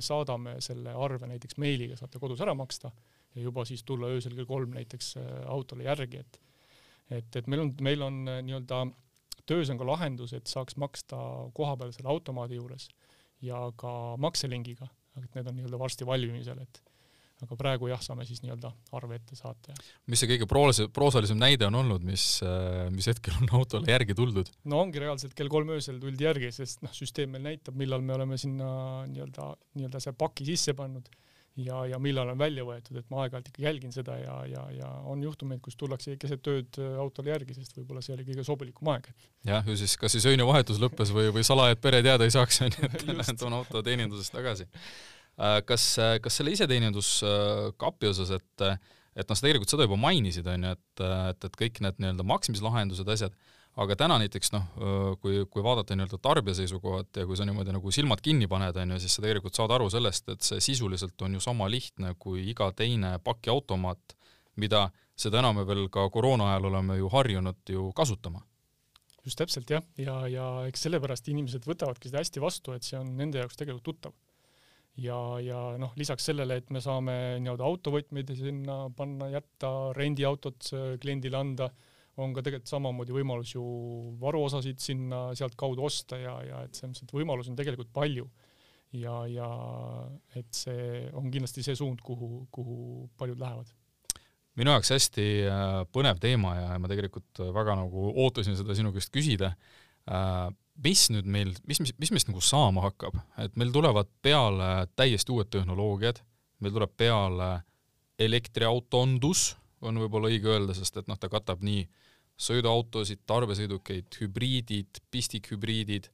saadame 0.05 0.59
selle 0.65 0.93
arve 0.93 1.29
näiteks 1.31 1.57
meiliga, 1.63 1.97
saate 1.97 2.21
kodus 2.21 2.41
ära 2.45 2.55
maksta 2.55 2.91
ja 3.35 3.43
juba 3.43 3.65
siis 3.65 3.85
tulla 3.87 4.11
öösel 4.11 4.35
kell 4.37 4.49
kolm 4.49 4.75
näiteks 4.77 5.15
äh, 5.21 5.29
autole 5.47 5.87
järgi, 5.87 6.25
et 6.25 6.41
et, 7.11 7.37
et 7.37 7.47
meil 7.51 7.65
on, 7.65 7.73
meil 7.83 8.03
on 8.07 8.19
äh, 8.29 8.43
nii-öelda 8.47 8.85
töös 9.51 9.71
on 9.73 9.79
ka 9.81 9.87
lahendus, 9.87 10.35
et 10.37 10.47
saaks 10.47 10.77
maksta 10.79 11.19
kohapeal 11.55 11.91
selle 11.95 12.11
automaadi 12.13 12.59
juures 12.61 12.89
ja 13.43 13.63
ka 13.77 14.17
makselingiga, 14.21 14.87
et 15.19 15.35
need 15.35 15.49
on 15.49 15.59
nii-öelda 15.59 15.81
varsti 15.81 16.07
valmimisel, 16.07 16.61
et 16.63 16.83
aga 17.45 17.59
praegu 17.59 17.91
jah, 17.91 18.03
saame 18.05 18.27
siis 18.29 18.43
nii-öelda 18.45 18.73
arve 18.97 19.19
ette 19.21 19.39
saata. 19.39 19.75
mis 20.11 20.23
see 20.23 20.31
kõige 20.35 20.49
proos-, 20.51 20.83
proosalisem 20.95 21.41
näide 21.41 21.69
on 21.69 21.81
olnud, 21.83 22.05
mis, 22.07 22.27
äh, 22.47 22.89
mis 22.95 23.09
hetkel 23.11 23.37
on 23.41 23.51
autole 23.61 23.91
järgi 23.91 24.17
tuldud? 24.19 24.53
no 24.71 24.83
ongi 24.85 25.03
reaalselt 25.03 25.37
kell 25.39 25.53
kolm 25.53 25.73
öösel 25.77 26.01
tuldi 26.03 26.29
järgi, 26.29 26.53
sest 26.55 26.85
noh, 26.87 26.95
süsteem 26.97 27.35
meil 27.37 27.47
näitab, 27.51 27.79
millal 27.81 28.05
me 28.05 28.17
oleme 28.19 28.41
sinna 28.41 28.71
nii-öelda, 29.11 29.51
nii-öelda 29.79 30.05
see 30.05 30.17
paki 30.21 30.49
sisse 30.53 30.77
pannud 30.79 31.11
ja, 31.65 31.87
ja 31.87 31.99
millal 32.03 32.31
on 32.33 32.39
välja 32.39 32.65
võetud, 32.67 32.99
et 33.01 33.07
ma 33.13 33.25
aeg-ajalt 33.25 33.51
ikka 33.51 33.63
jälgin 33.65 33.93
seda 33.95 34.17
ja, 34.21 34.37
ja, 34.49 34.65
ja 34.75 34.91
on 35.11 35.23
juhtumeid, 35.25 35.61
kus 35.65 35.77
tullakse 35.81 36.17
keset 36.21 36.51
ööd 36.53 36.81
äh, 36.81 36.97
autole 37.03 37.33
järgi, 37.33 37.57
sest 37.57 37.77
võib-olla 37.79 38.03
see 38.05 38.15
oli 38.17 38.27
kõige 38.29 38.45
sobilikum 38.47 38.93
aeg. 38.95 39.11
jah, 39.49 39.67
ju 39.67 39.77
siis 39.81 39.97
kas 40.01 40.15
siis 40.17 40.29
öinavahetus 40.31 40.81
lõppes 40.83 41.15
või, 41.17 41.31
või 41.35 41.47
salajad 41.47 41.83
pere 41.83 42.03
teada 42.07 42.29
ei 42.29 42.35
saaks, 42.35 42.63
onju, 42.67 42.91
et 42.91 43.07
lähen 43.23 43.41
toon 43.41 43.59
auto 43.61 43.83
teenindusest 43.87 44.35
tagasi. 44.37 44.69
Äh, 45.41 45.61
kas, 45.69 45.85
kas 46.23 46.41
selle 46.41 46.53
iseteeninduskapi 46.57 48.11
osas, 48.13 48.35
et 48.37 48.67
et 49.19 49.27
noh, 49.27 49.35
sa 49.35 49.43
tegelikult 49.43 49.73
seda 49.73 49.85
juba 49.89 49.97
mainisid, 49.99 50.47
onju, 50.47 50.71
et, 50.77 51.01
et, 51.03 51.47
et 51.49 51.57
kõik 51.59 51.81
need 51.83 51.97
nii-öelda 51.99 52.25
maksmislahendused, 52.31 53.09
asjad 53.11 53.35
aga 53.79 53.97
täna 53.99 54.19
näiteks 54.21 54.53
noh, 54.55 54.67
kui, 55.23 55.45
kui 55.51 55.63
vaadata 55.65 55.95
nii-öelda 55.97 56.19
tarbija 56.23 56.57
seisukohalt 56.59 57.21
ja 57.21 57.27
kui 57.29 57.39
sa 57.39 57.47
niimoodi 57.47 57.75
nagu 57.75 57.93
silmad 57.95 58.23
kinni 58.25 58.49
paned, 58.51 58.77
on 58.83 58.95
ju, 58.95 59.01
siis 59.03 59.17
sa 59.17 59.25
tegelikult 59.25 59.59
saad 59.59 59.75
aru 59.77 59.89
sellest, 59.93 60.29
et 60.35 60.47
see 60.47 60.63
sisuliselt 60.71 61.23
on 61.27 61.37
ju 61.37 61.43
sama 61.45 61.69
lihtne 61.71 62.15
kui 62.19 62.45
iga 62.51 62.71
teine 62.77 63.17
pakiautomaat, 63.25 64.17
mida 64.61 64.89
seda 65.19 65.41
enam 65.43 65.61
me 65.61 65.67
veel 65.69 65.87
ka 65.93 66.09
koroona 66.13 66.51
ajal 66.53 66.71
oleme 66.73 66.99
ju 66.99 67.11
harjunud 67.13 67.75
ju 67.77 67.91
kasutama. 67.97 68.43
just 69.25 69.37
täpselt 69.37 69.71
jah, 69.71 69.85
ja, 70.01 70.17
ja 70.29 70.45
eks 70.67 70.87
sellepärast 70.87 71.29
inimesed 71.29 71.67
võtavadki 71.69 72.09
seda 72.09 72.23
hästi 72.23 72.41
vastu, 72.41 72.73
et 72.73 72.87
see 72.87 72.99
on 72.99 73.13
nende 73.19 73.39
jaoks 73.39 73.59
tegelikult 73.61 73.85
tuttav. 73.85 74.15
Ja, 75.01 75.19
ja 75.45 75.61
noh, 75.81 75.95
lisaks 75.99 76.29
sellele, 76.31 76.61
et 76.61 76.71
me 76.75 76.83
saame 76.85 77.15
nii-öelda 77.43 77.67
autovõtmeid 77.67 78.35
sinna 78.39 78.83
panna, 78.97 79.31
jätta, 79.33 79.73
rendiautot 79.97 80.71
kliendile 81.03 81.41
anda 81.41 81.71
on 82.21 82.35
ka 82.37 82.45
tegelikult 82.45 82.71
samamoodi 82.71 83.15
võimalus 83.15 83.55
ju 83.55 83.65
varuosasid 84.21 84.81
sinna 84.83 85.31
sealtkaudu 85.39 85.85
osta 85.87 86.19
ja, 86.21 86.37
ja 86.45 86.63
et 86.67 86.77
selles 86.77 86.93
mõttes, 86.93 87.07
et 87.07 87.15
võimalusi 87.17 87.53
on 87.53 87.59
tegelikult 87.59 87.93
palju. 87.97 88.29
ja, 88.99 89.21
ja 89.31 89.49
et 90.35 90.51
see 90.57 91.05
on 91.15 91.31
kindlasti 91.31 91.63
see 91.63 91.79
suund, 91.79 92.03
kuhu, 92.03 92.47
kuhu 92.51 93.07
paljud 93.19 93.39
lähevad 93.39 93.71
minu 94.59 94.75
jaoks 94.75 94.91
hästi 94.93 95.27
äh, 95.47 95.69
põnev 95.95 96.19
teema 96.21 96.57
ja 96.59 96.79
ma 96.83 96.91
tegelikult 96.91 97.41
väga 97.55 97.77
nagu 97.79 98.11
ootasin 98.25 98.59
seda 98.59 98.75
sinu 98.77 98.93
käest 98.93 99.13
küsida. 99.15 99.55
Äh, 100.81 100.85
mis 100.85 101.09
nüüd 101.13 101.27
meil, 101.29 101.55
mis, 101.69 101.81
mis, 101.81 101.93
mis 101.99 102.11
meist 102.11 102.29
nagu 102.29 102.41
saama 102.41 102.83
hakkab, 102.89 103.17
et 103.39 103.57
meil 103.57 103.73
tulevad 103.73 104.09
peale 104.23 104.87
täiesti 104.97 105.33
uued 105.33 105.51
tehnoloogiad, 105.51 106.23
meil 106.61 106.73
tuleb 106.73 106.95
peale 106.97 107.63
elektriautondus, 108.19 109.57
on 109.83 109.97
võib-olla 110.01 110.29
õige 110.29 110.49
öelda, 110.49 110.75
sest 110.77 110.97
et 110.97 111.09
noh, 111.09 111.19
ta 111.19 111.29
katab 111.29 111.63
nii 111.65 111.87
sõiduautosid, 112.41 113.23
tarbesõidukeid, 113.29 114.09
hübriidid, 114.21 115.03
pistikhübriidid, 115.13 116.11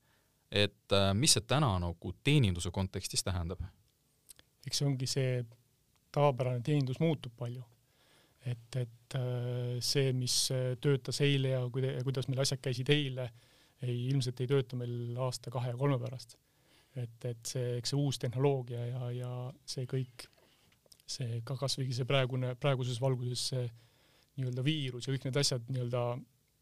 et 0.50 0.94
äh, 0.94 1.12
mis 1.14 1.36
see 1.36 1.46
täna 1.46 1.72
nagu 1.82 2.14
teeninduse 2.24 2.70
kontekstis 2.70 3.24
tähendab? 3.26 3.62
eks 4.66 4.80
see 4.80 4.86
ongi 4.86 5.06
see 5.06 5.42
tavapärane 6.10 6.58
teenindus 6.66 6.98
muutub 6.98 7.30
palju. 7.38 7.62
et, 8.46 8.78
et 8.82 9.14
äh, 9.14 9.78
see, 9.78 10.12
mis 10.12 10.48
töötas 10.82 11.20
eile 11.22 11.54
ja 11.54 11.60
kuida-, 11.70 12.00
kuidas 12.06 12.26
meil 12.26 12.42
asjad 12.42 12.62
käisid 12.62 12.90
eile, 12.90 13.30
ei, 13.82 14.06
ilmselt 14.10 14.40
ei 14.40 14.50
tööta 14.50 14.78
meil 14.78 15.16
aasta, 15.26 15.52
kahe 15.52 15.72
ja 15.72 15.78
kolme 15.78 15.98
pärast. 16.02 16.36
et, 16.96 17.24
et 17.28 17.44
see, 17.44 17.76
eks 17.76 17.92
see 17.92 18.00
uus 18.00 18.18
tehnoloogia 18.18 18.86
ja, 18.88 19.10
ja 19.12 19.32
see 19.68 19.84
kõik, 19.90 20.28
see 21.06 21.42
ka 21.44 21.58
kasvõi 21.60 21.90
see 21.92 22.08
praegune, 22.08 22.54
praeguses 22.60 23.00
valguses 23.02 23.42
see 23.52 23.66
nii-öelda 24.36 24.64
viirus 24.64 25.06
ja 25.06 25.12
kõik 25.12 25.28
need 25.28 25.38
asjad 25.40 25.68
nii-öelda 25.68 26.02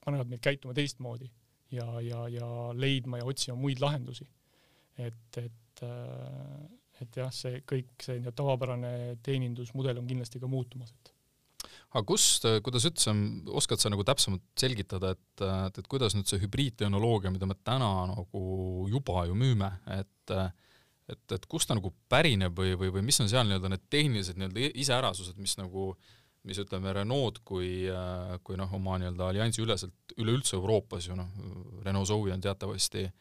panevad 0.05 0.31
meid 0.31 0.43
käituma 0.43 0.75
teistmoodi 0.75 1.31
ja, 1.75 1.87
ja, 2.03 2.27
ja 2.29 2.49
leidma 2.75 3.21
ja 3.21 3.29
otsima 3.31 3.57
muid 3.59 3.83
lahendusi. 3.83 4.27
et, 4.99 5.39
et, 5.39 5.83
äh, 5.83 6.59
et 7.03 7.17
jah, 7.23 7.31
see 7.35 7.63
kõik 7.67 7.95
see 8.03 8.19
nii-öelda 8.19 8.35
tavapärane 8.43 8.95
teenindusmudel 9.23 10.03
on 10.03 10.11
kindlasti 10.11 10.43
ka 10.43 10.51
muutumas, 10.51 10.93
et 10.95 11.14
aga 11.95 12.03
kust, 12.09 12.47
kuidas 12.67 12.89
üldse, 12.89 13.15
oskad 13.55 13.83
sa 13.83 13.93
nagu 13.93 14.03
täpsemalt 14.07 14.43
selgitada, 14.59 15.13
et, 15.15 15.45
et, 15.47 15.79
et 15.79 15.89
kuidas 15.91 16.17
nüüd 16.17 16.27
see 16.27 16.43
hübriidtehnoloogia, 16.43 17.31
mida 17.31 17.47
me 17.47 17.57
täna 17.63 17.91
nagu 18.11 18.45
juba 18.91 19.29
ju 19.31 19.39
müüme, 19.39 19.71
et 19.95 20.35
et, 21.05 21.33
et 21.37 21.47
kust 21.51 21.69
ta 21.69 21.77
nagu 21.77 21.91
pärineb 22.09 22.57
või, 22.57 22.75
või, 22.81 22.91
või 22.95 23.03
mis 23.05 23.19
on 23.21 23.29
seal 23.29 23.45
nii-öelda 23.45 23.71
need 23.75 23.83
tehnilised 23.93 24.39
nii-öelda 24.41 24.71
iseärasused, 24.81 25.37
mis 25.37 25.59
nagu 25.61 25.91
mis 26.49 26.61
ütleme, 26.61 26.93
Renault 26.93 27.41
kui, 27.49 27.87
kui 28.45 28.57
noh, 28.61 28.73
oma 28.77 28.99
nii-öelda 29.01 29.31
alliansi 29.31 29.63
üleselt, 29.65 30.17
üleüldse 30.21 30.59
Euroopas 30.59 31.09
ju 31.09 31.17
noh, 31.17 31.31
Renault 31.85 32.11
Zoe 32.11 32.35
on 32.35 32.43
teatavasti 32.45 33.07
äh, 33.07 33.15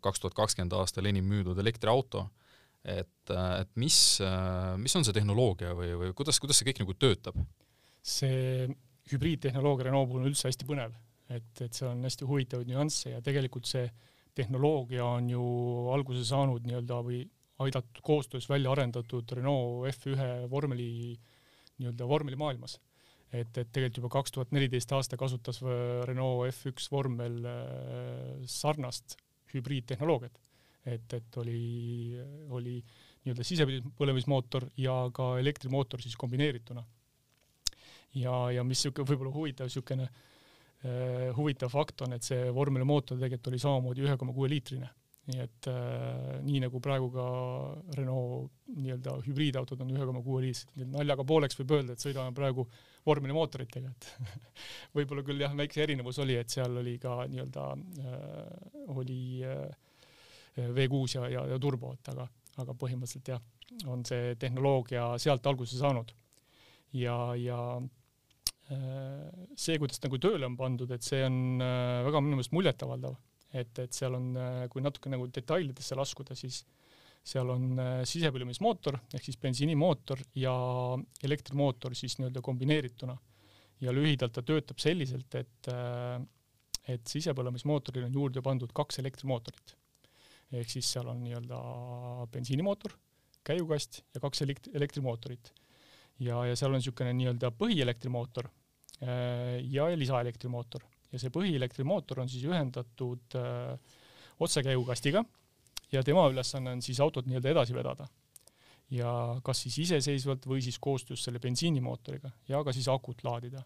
kaks 0.00 0.22
tuhat 0.22 0.36
kakskümmend 0.36 0.76
aastal 0.78 1.08
enim 1.10 1.26
müüdud 1.28 1.60
elektriauto, 1.60 2.26
et, 2.84 3.32
et 3.32 3.70
mis, 3.80 3.98
mis 4.80 4.96
on 4.96 5.04
see 5.04 5.16
tehnoloogia 5.16 5.72
või, 5.76 5.92
või 6.00 6.16
kuidas, 6.16 6.40
kuidas 6.40 6.60
see 6.60 6.68
kõik 6.68 6.84
nagu 6.84 6.96
töötab? 6.96 7.36
See 8.04 8.66
hübriidtehnoloogia 9.12 9.88
Renault 9.88 10.10
puhul 10.10 10.24
on 10.24 10.32
üldse 10.32 10.48
hästi 10.48 10.66
põnev, 10.68 10.92
et, 11.32 11.52
et 11.64 11.72
seal 11.72 11.92
on 11.92 12.04
hästi 12.04 12.28
huvitavaid 12.28 12.68
nüansse 12.68 13.14
ja 13.14 13.22
tegelikult 13.24 13.68
see 13.68 13.86
tehnoloogia 14.36 15.04
on 15.06 15.30
ju 15.30 15.44
alguse 15.94 16.24
saanud 16.26 16.66
nii-öelda 16.66 16.98
või 17.06 17.22
aidatud 17.64 18.00
koostöös 18.02 18.48
välja 18.50 18.72
arendatud 18.72 19.30
Renault 19.36 19.86
F1 19.92 20.48
vormeli 20.50 21.14
nii-öelda 21.78 22.08
vormelimaailmas. 22.08 22.80
et, 23.32 23.56
et 23.58 23.70
tegelikult 23.72 23.98
juba 23.98 24.08
kaks 24.14 24.32
tuhat 24.32 24.52
neliteist 24.54 24.92
aasta 24.92 25.16
kasutas 25.16 25.60
Renault 26.08 26.50
F1 26.50 26.90
vormel 26.90 27.38
äh, 27.44 28.42
sarnast 28.46 29.16
hübriidtehnoloogiat. 29.54 30.40
et, 30.86 31.12
et 31.12 31.36
oli, 31.36 32.18
oli 32.50 32.76
nii-öelda 33.24 33.46
sisepõlemismootor 33.46 34.68
ja 34.76 34.96
ka 35.14 35.38
elektrimootor 35.40 36.02
siis 36.02 36.16
kombineerituna. 36.20 36.84
Ja, 38.20 38.34
ja 38.54 38.64
mis 38.66 38.82
niisugune 38.82 39.08
võib-olla 39.10 39.34
huvitav 39.34 39.70
niisugune 39.70 40.08
äh, 40.08 41.30
huvitav 41.36 41.72
fakt 41.72 42.06
on, 42.06 42.16
et 42.16 42.26
see 42.26 42.50
vormelimootor 42.54 43.18
tegelikult 43.18 43.52
oli 43.52 43.62
samamoodi 43.62 44.06
ühe 44.06 44.18
koma 44.20 44.36
kuue 44.36 44.50
liitrine 44.52 44.90
nii 45.24 45.40
et 45.40 45.68
äh, 45.70 46.40
nii 46.44 46.60
nagu 46.66 46.80
praegu 46.84 47.06
ka 47.12 47.26
Renault 47.96 48.50
nii-öelda 48.74 49.14
hübriidautod 49.24 49.80
on 49.80 49.94
ühe 49.94 50.08
koma 50.08 50.20
kuue 50.24 50.42
liis, 50.44 50.64
naljaga 50.76 51.24
pooleks 51.24 51.56
võib 51.60 51.72
öelda, 51.78 51.96
et 51.96 52.04
sõidame 52.04 52.34
praegu 52.36 52.66
vormelimootoritega, 53.08 53.92
et 53.94 54.10
võib-olla 54.98 55.24
küll 55.24 55.40
jah, 55.40 55.54
väikse 55.56 55.84
erinevus 55.86 56.20
oli, 56.24 56.36
et 56.40 56.52
seal 56.52 56.76
oli 56.82 56.98
ka 57.00 57.22
nii-öelda 57.32 57.66
äh,, 58.04 58.68
oli 58.92 59.20
äh, 59.48 60.68
V6 60.76 61.16
ja, 61.16 61.26
ja, 61.38 61.46
ja 61.54 61.60
turbo, 61.60 61.94
et 61.96 62.12
aga, 62.12 62.28
aga 62.60 62.76
põhimõtteliselt 62.78 63.32
jah, 63.32 63.40
on 63.90 64.04
see 64.06 64.36
tehnoloogia 64.40 65.14
sealt 65.22 65.46
alguse 65.48 65.80
saanud. 65.80 66.12
ja, 66.92 67.16
ja 67.40 67.58
see, 68.68 69.76
kuidas 69.76 70.00
nagu 70.00 70.18
tööle 70.22 70.46
on 70.48 70.54
pandud, 70.56 70.90
et 70.94 71.04
see 71.04 71.20
on 71.26 71.60
äh, 71.60 72.00
väga 72.06 72.22
minu 72.24 72.38
meelest 72.38 72.54
muljetavaldav 72.56 73.18
et, 73.54 73.78
et 73.84 73.94
seal 73.94 74.16
on, 74.18 74.32
äh, 74.38 74.64
kui 74.72 74.82
natuke 74.82 75.12
nagu 75.12 75.28
detailidesse 75.30 75.96
laskuda, 75.98 76.36
siis 76.38 76.62
seal 77.24 77.50
on 77.54 77.78
äh, 77.80 78.00
sisepõlemismootor 78.08 78.98
ehk 79.16 79.28
siis 79.28 79.38
bensiinimootor 79.40 80.24
ja 80.40 80.54
elektrimootor 81.24 81.94
siis 81.96 82.18
nii-öelda 82.18 82.42
kombineerituna. 82.44 83.16
ja 83.80 83.92
lühidalt 83.92 84.32
ta 84.32 84.42
töötab 84.46 84.78
selliselt, 84.80 85.34
et, 85.34 85.68
et 86.88 87.10
sisepõlemismootorile 87.10 88.06
on 88.06 88.14
juurde 88.14 88.40
pandud 88.42 88.70
kaks 88.72 89.00
elektrimootorit. 89.02 89.74
ehk 90.52 90.70
siis 90.70 90.92
seal 90.92 91.08
on 91.10 91.22
nii-öelda 91.24 91.58
bensiinimootor, 92.32 92.94
käigukast 93.44 94.02
ja 94.14 94.20
kaks 94.20 94.42
elekt-, 94.46 94.70
elektrimootorit. 94.74 95.52
Ja, 96.20 96.44
ja 96.46 96.56
seal 96.56 96.72
on 96.72 96.78
niisugune 96.78 97.12
nii-öelda 97.16 97.50
põhielektrimootor 97.58 98.50
ja 99.74 99.88
lisaelektrimootor 99.98 100.84
ja 101.14 101.20
see 101.22 101.32
põhielektrimootor 101.34 102.24
on 102.24 102.30
siis 102.30 102.44
ühendatud 102.48 103.38
äh, 103.38 103.78
otsekäigukastiga 104.42 105.22
ja 105.92 106.02
tema 106.06 106.26
ülesanne 106.30 106.74
on 106.74 106.82
siis 106.82 107.00
autot 107.04 107.28
nii-öelda 107.28 107.54
edasi 107.54 107.76
vedada. 107.76 108.08
ja 108.90 109.10
kas 109.42 109.62
siis 109.64 109.78
iseseisvalt 109.86 110.44
või 110.46 110.60
siis 110.62 110.76
koostöös 110.78 111.22
selle 111.24 111.40
bensiinimootoriga 111.40 112.30
ja 112.48 112.60
ka 112.64 112.72
siis 112.72 112.88
akut 112.88 113.24
laadida. 113.24 113.62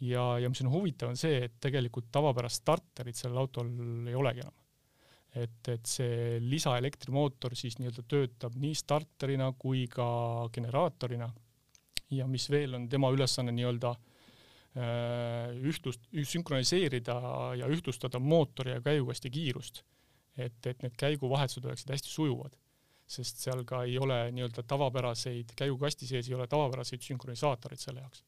ja, 0.00 0.38
ja 0.38 0.48
mis 0.48 0.62
on 0.62 0.70
huvitav, 0.72 1.10
on 1.10 1.16
see, 1.16 1.42
et 1.44 1.58
tegelikult 1.60 2.08
tavapärast 2.12 2.62
starterit 2.62 3.16
sellel 3.16 3.42
autol 3.42 3.68
ei 4.08 4.14
olegi 4.14 4.46
enam. 4.46 4.54
et, 5.34 5.68
et 5.68 5.86
see 5.86 6.38
lisaelektrimootor 6.40 7.56
siis 7.58 7.78
nii-öelda 7.78 8.06
töötab 8.08 8.54
nii 8.56 8.74
starterina 8.74 9.52
kui 9.58 9.86
ka 9.90 10.48
generaatorina. 10.54 11.28
Ja 12.10 12.26
mis 12.26 12.50
veel 12.50 12.74
on 12.74 12.88
tema 12.88 13.10
ülesanne 13.14 13.52
nii-öelda 13.52 13.92
äh, 13.92 15.58
ühtlust, 15.60 16.08
sünkroniseerida 16.12 17.20
ja 17.60 17.68
ühtlustada 17.68 18.20
mootori 18.22 18.76
ja 18.76 18.80
käigukasti 18.84 19.30
kiirust 19.30 19.84
et, 20.38 20.66
et 20.66 20.82
need 20.84 20.96
käiguvahetused 20.98 21.66
oleksid 21.66 21.92
hästi 21.92 22.12
sujuvad, 22.12 22.54
sest 23.08 23.42
seal 23.42 23.64
ka 23.68 23.82
ei 23.88 23.98
ole 24.00 24.20
nii-öelda 24.36 24.64
tavapäraseid, 24.68 25.54
käigukasti 25.58 26.08
sees 26.08 26.28
ei 26.28 26.36
ole 26.36 26.46
tavapäraseid 26.50 27.04
sünkronisaatoreid 27.04 27.82
selle 27.82 28.04
jaoks. 28.04 28.22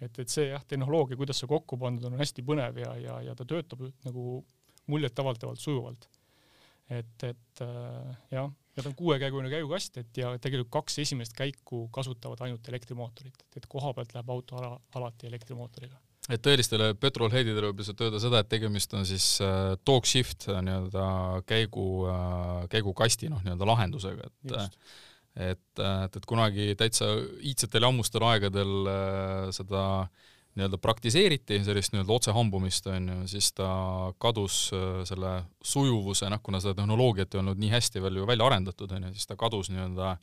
et, 0.00 0.18
et 0.18 0.28
see 0.28 0.48
jah, 0.50 0.64
tehnoloogia, 0.66 1.16
kuidas 1.16 1.40
see 1.40 1.50
kokku 1.50 1.78
pandud 1.80 2.08
on, 2.08 2.16
on 2.16 2.24
hästi 2.24 2.42
põnev 2.46 2.80
ja, 2.82 2.94
ja, 3.00 3.20
ja 3.28 3.34
ta 3.38 3.46
töötab 3.48 3.86
nagu 4.04 4.44
muljetavaldavalt 4.90 5.60
sujuvalt. 5.60 6.08
et, 6.90 7.28
et 7.28 7.64
äh, 7.64 8.16
jah, 8.34 8.50
ta 8.82 8.88
on 8.90 8.96
kuuekäiguline 8.98 9.50
käigukast, 9.52 9.98
et 10.02 10.18
ja 10.18 10.32
tegelikult 10.38 10.72
kaks 10.80 10.98
esimest 11.04 11.36
käiku 11.36 11.86
kasutavad 11.94 12.40
ainult 12.46 12.68
elektrimootorit, 12.68 13.46
et 13.56 13.68
koha 13.70 13.92
pealt 13.94 14.14
läheb 14.16 14.34
auto 14.34 14.58
ala, 14.58 14.74
alati 14.98 15.30
elektrimootoriga. 15.30 16.00
Et 16.32 16.40
tõelistele 16.40 16.94
petrolheadidele 16.96 17.68
võib 17.68 17.82
lihtsalt 17.82 18.00
öelda 18.06 18.20
seda, 18.22 18.40
et 18.40 18.48
tegemist 18.48 18.94
on 18.96 19.04
siis 19.08 19.26
äh, 19.44 19.74
talk 19.84 20.08
shift 20.08 20.48
äh, 20.48 20.62
nii-öelda 20.64 21.08
käigu 21.48 21.88
äh,, 22.08 22.62
käigukasti 22.72 23.28
noh, 23.32 23.42
nii-öelda 23.44 23.68
lahendusega, 23.68 24.30
et 24.30 24.54
Just. 24.54 24.78
et, 25.36 25.82
äh, 25.84 25.98
et, 26.06 26.16
et 26.16 26.28
kunagi 26.30 26.70
täitsa 26.80 27.10
iidsetel 27.44 27.90
ammustel 27.90 28.24
aegadel 28.30 28.88
äh, 28.88 29.50
seda 29.52 29.84
nii-öelda 30.54 30.78
praktiseeriti, 30.78 31.58
sellist 31.66 31.94
nii-öelda 31.94 32.14
otsehambumist, 32.14 32.86
on 32.92 33.08
ju, 33.10 33.18
siis 33.34 33.50
ta 33.56 33.68
kadus 34.22 34.68
äh, 34.74 35.02
selle 35.08 35.36
sujuvuse, 35.64 36.28
noh, 36.30 36.42
kuna 36.42 36.60
seda 36.62 36.76
tehnoloogiat 36.78 37.34
ei 37.34 37.42
olnud 37.42 37.60
nii 37.60 37.72
hästi 37.74 38.02
veel 38.04 38.20
ju 38.20 38.26
välja 38.28 38.46
arendatud, 38.46 38.92
on 38.94 39.08
ju, 39.08 39.14
siis 39.16 39.30
ta 39.30 39.38
kadus 39.40 39.72
nii-öelda 39.72 40.16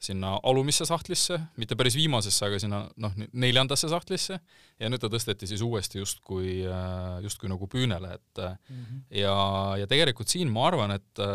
sinna 0.00 0.38
alumisse 0.48 0.86
sahtlisse, 0.88 1.36
mitte 1.60 1.76
päris 1.76 1.96
viimasesse, 1.98 2.44
aga 2.46 2.60
sinna 2.60 2.82
noh, 3.04 3.16
neljandasse 3.36 3.88
sahtlisse 3.92 4.38
ja 4.80 4.88
nüüd 4.88 5.02
ta 5.02 5.10
tõsteti 5.12 5.48
siis 5.48 5.64
uuesti 5.64 6.00
justkui, 6.00 6.60
äh, 6.64 7.18
justkui 7.24 7.52
nagu 7.52 7.68
püünele, 7.68 8.14
et 8.16 8.44
mm 8.44 8.84
-hmm. 8.84 9.02
ja, 9.22 9.34
ja 9.80 9.86
tegelikult 9.86 10.28
siin 10.28 10.52
ma 10.52 10.68
arvan, 10.68 10.96
et 10.96 11.26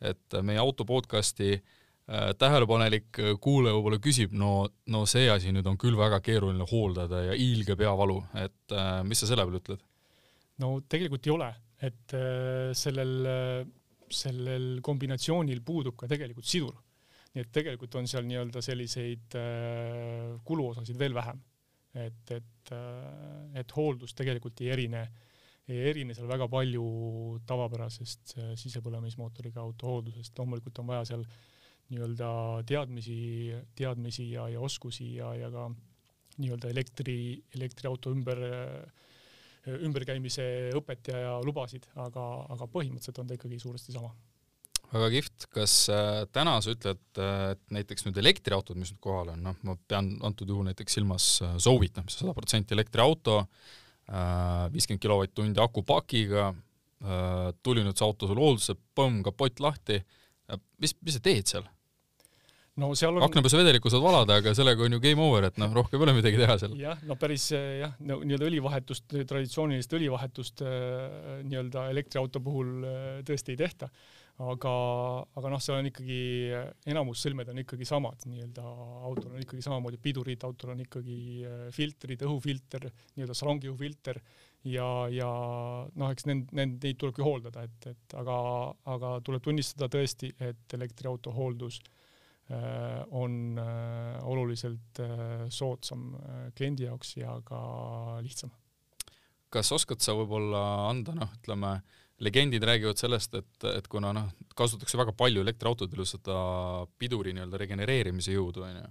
et 0.00 0.32
meie 0.42 0.56
auto 0.58 0.84
podcasti 0.88 1.52
äh, 1.52 1.79
tähelepanelik 2.10 3.20
kuulaja 3.38 3.76
võib-olla 3.76 4.00
küsib, 4.02 4.32
no, 4.34 4.64
no 4.90 5.04
see 5.06 5.28
asi 5.30 5.52
nüüd 5.54 5.68
on 5.70 5.76
küll 5.78 5.94
väga 5.98 6.18
keeruline 6.26 6.66
hooldada 6.66 7.20
ja 7.28 7.36
hiilge 7.38 7.76
peavalu, 7.78 8.18
et 8.42 8.74
äh, 8.74 9.00
mis 9.06 9.22
sa 9.22 9.30
selle 9.30 9.46
peale 9.46 9.62
ütled? 9.62 9.84
no 10.60 10.74
tegelikult 10.90 11.28
ei 11.28 11.32
ole, 11.32 11.50
et 11.80 12.12
sellel, 12.76 13.14
sellel 14.12 14.66
kombinatsioonil 14.84 15.62
puudub 15.64 15.94
ka 15.96 16.10
tegelikult 16.10 16.50
sidur 16.50 16.74
nii 17.34 17.44
et 17.44 17.50
tegelikult 17.54 17.94
on 18.00 18.08
seal 18.10 18.26
nii-öelda 18.26 18.62
selliseid 18.64 19.36
äh, 19.38 20.36
kuluosasid 20.46 20.98
veel 20.98 21.14
vähem. 21.14 21.40
et, 21.94 22.30
et 22.30 22.70
äh,, 22.74 23.60
et 23.60 23.72
hooldus 23.74 24.14
tegelikult 24.14 24.60
ei 24.62 24.68
erine, 24.70 25.00
ei 25.66 25.80
erine 25.90 26.14
seal 26.14 26.28
väga 26.30 26.46
palju 26.50 26.84
tavapärasest 27.46 28.36
äh, 28.38 28.52
sisepõlemismootoriga 28.58 29.62
auto 29.62 29.90
hooldusest, 29.90 30.36
loomulikult 30.38 30.78
on 30.82 30.90
vaja 30.92 31.08
seal 31.12 31.24
nii-öelda 31.90 32.30
teadmisi, 32.68 33.18
teadmisi 33.78 34.30
ja, 34.32 34.48
ja 34.48 34.62
oskusi 34.62 35.14
ja, 35.16 35.34
ja 35.34 35.50
ka 35.52 35.68
nii-öelda 36.40 36.70
elektri, 36.70 37.20
elektriauto 37.56 38.12
ümber 38.14 38.40
ümberkäimise 39.68 40.44
õpet 40.78 41.10
ja, 41.12 41.18
ja 41.26 41.32
lubasid, 41.44 41.84
aga, 42.00 42.26
aga 42.48 42.68
põhimõtteliselt 42.72 43.18
on 43.20 43.28
ta 43.28 43.36
ikkagi 43.36 43.58
suuresti 43.60 43.92
sama. 43.92 44.12
Väga 44.90 45.06
kihvt, 45.12 45.44
kas 45.54 45.74
äh, 45.92 46.24
täna 46.34 46.56
sa 46.64 46.72
ütled, 46.72 47.02
äh, 47.20 47.52
et 47.52 47.60
näiteks 47.76 48.08
nüüd 48.08 48.16
elektriautod, 48.18 48.78
mis 48.80 48.90
nüüd 48.90 49.02
kohal 49.04 49.30
on, 49.36 49.44
noh, 49.44 49.58
ma 49.66 49.76
pean 49.90 50.16
antud 50.26 50.50
juhul 50.50 50.66
näiteks 50.66 50.96
silmas 50.98 51.26
äh, 51.46 51.52
Zoe'it, 51.62 51.94
noh, 51.94 52.06
mis 52.06 52.16
on 52.18 52.24
sada 52.24 52.34
protsenti 52.36 52.76
elektriauto 52.76 53.44
viiskümmend 54.10 54.98
kilovatt-tundi 55.04 55.60
akupakiga 55.62 56.48
tuli 57.62 57.84
nüüd 57.86 57.94
see 57.94 58.02
auto 58.02 58.26
sul 58.26 58.40
hooldusse, 58.42 58.74
põmm, 58.98 59.20
kapott 59.22 59.62
lahti, 59.62 60.00
mis, 60.82 60.96
mis 60.98 61.14
sa 61.14 61.22
teed 61.22 61.46
seal? 61.46 61.68
No 62.78 62.92
seal 62.98 63.16
on 63.16 63.26
aknapesuvedelikku 63.26 63.90
saad 63.92 64.04
valada, 64.04 64.38
aga 64.40 64.54
sellega 64.56 64.86
on 64.86 64.96
ju 64.96 65.02
game 65.02 65.24
over, 65.24 65.48
et 65.50 65.58
noh, 65.60 65.72
rohkem 65.74 65.98
ei 65.98 66.06
ole 66.06 66.16
midagi 66.20 66.40
teha 66.40 66.56
seal. 66.60 66.76
jah, 66.78 67.02
no 67.08 67.16
päris 67.20 67.50
jah, 67.54 67.96
no 68.06 68.20
nii-öelda 68.22 68.48
õlivahetust, 68.50 69.10
traditsioonilist 69.10 69.98
õlivahetust 69.98 70.64
nii-öelda 70.64 71.88
elektriauto 71.94 72.42
puhul 72.44 72.80
tõesti 73.26 73.56
ei 73.56 73.62
tehta 73.64 73.90
aga, 74.40 74.74
aga 75.36 75.52
noh, 75.52 75.60
seal 75.62 75.80
on 75.80 75.88
ikkagi, 75.90 76.20
enamus 76.88 77.24
sõlmed 77.26 77.50
on 77.52 77.60
ikkagi 77.62 77.88
samad, 77.88 78.24
nii-öelda 78.30 78.64
autol 79.08 79.34
on 79.34 79.42
ikkagi 79.42 79.64
samamoodi 79.66 80.00
pidurid, 80.02 80.46
autol 80.46 80.74
on 80.74 80.84
ikkagi 80.86 81.18
filtrid, 81.76 82.24
õhufilter, 82.24 82.88
nii-öelda 83.16 83.36
salongiõhufilter 83.36 84.20
ja, 84.70 84.88
ja 85.12 85.30
noh, 85.92 86.12
eks 86.12 86.28
nend-, 86.30 86.52
nend-, 86.56 86.80
neid 86.80 87.00
tulebki 87.00 87.24
hooldada, 87.26 87.66
et, 87.68 87.90
et 87.92 88.20
aga, 88.20 88.36
aga 88.94 89.16
tuleb 89.26 89.44
tunnistada 89.44 89.90
tõesti, 89.92 90.32
et 90.40 90.78
elektriauto 90.78 91.34
hooldus 91.36 91.82
äh, 91.82 91.99
on 93.10 93.58
äh, 93.58 94.18
oluliselt 94.26 95.00
äh, 95.00 95.46
soodsam 95.48 96.14
äh, 96.14 96.48
kliendi 96.56 96.88
jaoks 96.88 97.16
ja 97.16 97.36
ka 97.44 97.60
lihtsam. 98.24 98.50
kas 99.50 99.72
oskad 99.72 100.02
sa 100.02 100.14
võib-olla 100.14 100.90
anda, 100.90 101.14
noh, 101.14 101.30
ütleme 101.40 101.72
äh, 101.78 102.00
legendid 102.20 102.64
räägivad 102.64 102.96
sellest, 102.96 103.34
et, 103.34 103.64
et 103.64 103.88
kuna 103.88 104.12
noh, 104.12 104.32
kasutatakse 104.56 104.98
väga 105.00 105.12
palju 105.16 105.40
elektriautodel 105.40 106.04
seda 106.08 106.40
piduri 107.00 107.32
nii-öelda 107.36 107.60
regenereerimise 107.62 108.34
jõudu, 108.34 108.64
onju. 108.66 108.88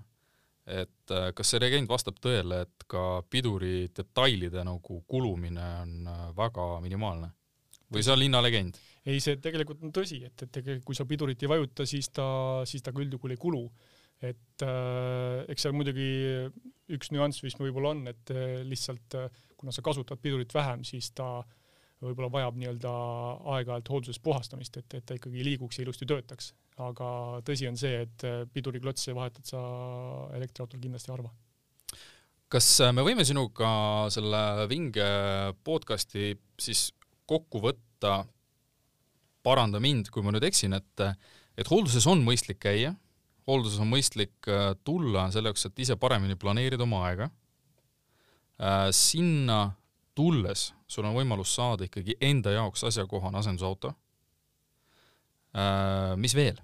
et 0.69 1.13
äh, 1.13 1.29
kas 1.37 1.53
see 1.53 1.61
legend 1.61 1.89
vastab 1.89 2.17
tõele, 2.21 2.63
et 2.65 2.87
ka 2.89 3.21
piduri 3.29 3.89
detailide 3.95 4.63
nagu 4.65 5.01
kulumine 5.07 5.67
on 5.83 6.09
äh, 6.09 6.23
väga 6.37 6.71
minimaalne? 6.81 7.31
Või 7.93 8.05
see 8.05 8.15
on 8.15 8.21
linnalegend? 8.21 8.79
ei, 9.05 9.21
see 9.23 9.39
tegelikult 9.41 9.83
on 9.85 9.93
tõsi, 9.95 10.21
et, 10.27 10.35
et 10.45 10.51
tegelikult 10.59 10.87
kui 10.89 10.97
sa 10.97 11.07
pidurit 11.09 11.43
ei 11.43 11.51
vajuta, 11.51 11.87
siis 11.89 12.11
ta, 12.13 12.27
siis 12.69 12.85
ta 12.85 12.93
ka 12.93 13.01
üldjuhul 13.03 13.35
ei 13.35 13.41
kulu. 13.41 13.63
et 14.19 14.65
äh, 14.67 15.45
eks 15.49 15.65
seal 15.65 15.77
muidugi 15.77 16.09
üks 16.95 17.13
nüanss, 17.15 17.43
mis 17.45 17.55
võib-olla 17.59 17.93
on, 17.95 18.03
et 18.11 18.33
äh, 18.35 18.59
lihtsalt 18.67 19.15
äh, 19.15 19.41
kuna 19.57 19.71
sa 19.75 19.83
kasutad 19.85 20.19
pidurit 20.21 20.53
vähem, 20.53 20.83
siis 20.87 21.11
ta 21.15 21.39
äh, 21.39 21.57
võib-olla 22.03 22.31
vajab 22.31 22.57
nii-öelda 22.59 22.91
aeg-ajalt 23.55 23.91
hoolduses 23.91 24.21
puhastamist, 24.23 24.77
et, 24.79 24.95
et 24.99 25.05
ta 25.05 25.17
ikkagi 25.17 25.43
liiguks 25.45 25.79
ja 25.79 25.85
ilusti 25.85 26.07
töötaks. 26.09 26.53
aga 26.79 27.07
tõsi 27.43 27.67
on 27.67 27.75
see, 27.75 28.05
et 28.05 28.23
piduriklotse 28.53 29.11
vahetad 29.15 29.43
sa 29.47 29.59
elektriautol 30.37 30.79
kindlasti 30.79 31.11
harva. 31.11 31.31
kas 32.47 32.69
me 32.95 33.03
võime 33.05 33.25
sinuga 33.27 33.71
selle 34.13 34.67
vinge 34.71 35.09
podcasti 35.63 36.31
siis 36.59 36.89
kokku 37.29 37.61
võtta, 37.63 38.23
paranda 39.45 39.81
mind, 39.81 40.09
kui 40.13 40.25
ma 40.25 40.33
nüüd 40.33 40.47
eksin, 40.49 40.73
et, 40.77 41.05
et 41.57 41.69
hoolduses 41.69 42.07
on 42.09 42.23
mõistlik 42.25 42.59
käia, 42.65 42.95
hoolduses 43.49 43.79
on 43.81 43.89
mõistlik 43.89 44.49
tulla 44.85 45.29
selle 45.33 45.53
jaoks, 45.53 45.69
et 45.69 45.85
ise 45.85 45.95
paremini 46.01 46.37
planeerida 46.39 46.85
oma 46.85 47.05
aega, 47.07 47.29
sinna 48.93 49.61
tulles 50.17 50.69
sul 50.89 51.07
on 51.07 51.15
võimalus 51.15 51.53
saada 51.55 51.85
ikkagi 51.87 52.17
enda 52.25 52.53
jaoks 52.55 52.83
asjakohane 52.89 53.39
asendusauto. 53.39 53.93
Äh, 55.55 56.15
mis 56.21 56.35
veel? 56.37 56.57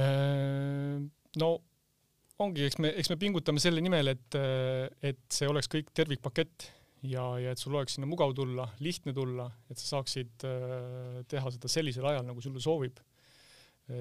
Äh, 0.00 0.98
no 1.40 1.50
ongi, 2.42 2.66
eks 2.66 2.80
me, 2.82 2.92
eks 2.98 3.12
me 3.12 3.18
pingutame 3.20 3.62
selle 3.62 3.82
nimel, 3.84 4.14
et, 4.16 4.38
et 5.04 5.20
see 5.30 5.46
oleks 5.48 5.68
kõik 5.70 5.92
tervikpakett 5.94 6.70
ja, 7.02 7.24
ja 7.42 7.52
et 7.52 7.60
sul 7.60 7.74
oleks 7.76 7.96
sinna 7.96 8.08
mugav 8.10 8.34
tulla, 8.36 8.68
lihtne 8.82 9.14
tulla, 9.16 9.48
et 9.70 9.80
sa 9.80 9.96
saaksid 9.96 10.46
äh, 10.48 11.22
teha 11.30 11.52
seda 11.54 11.70
sellisel 11.70 12.06
ajal, 12.12 12.26
nagu 12.28 12.44
sulle 12.44 12.62
sobib. 12.62 13.00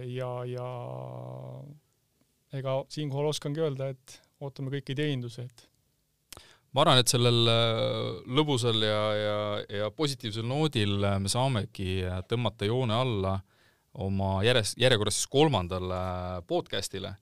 ja, 0.05 0.29
ja 0.45 0.65
ega 2.53 2.75
siinkohal 2.93 3.31
oskangi 3.31 3.63
öelda, 3.63 3.89
et 3.91 4.19
ootame 4.39 4.71
kõiki 4.75 4.95
teenindusi, 4.95 5.41
et 5.41 5.65
ma 6.71 6.83
arvan, 6.83 7.01
et 7.01 7.11
sellel 7.11 7.49
äh, 7.49 8.21
lõbusal 8.29 8.85
ja, 8.85 9.01
ja, 9.17 9.39
ja 9.81 9.89
positiivsel 9.95 10.45
noodil 10.47 11.01
äh, 11.03 11.17
me 11.19 11.31
saamegi 11.31 12.03
tõmmata 12.29 12.69
joone 12.69 12.95
alla 12.95 13.39
oma 13.91 14.37
järjest, 14.45 14.77
järjekorras 14.79 15.17
siis 15.17 15.31
kolmandale 15.31 15.99
podcast'ile 16.47 17.15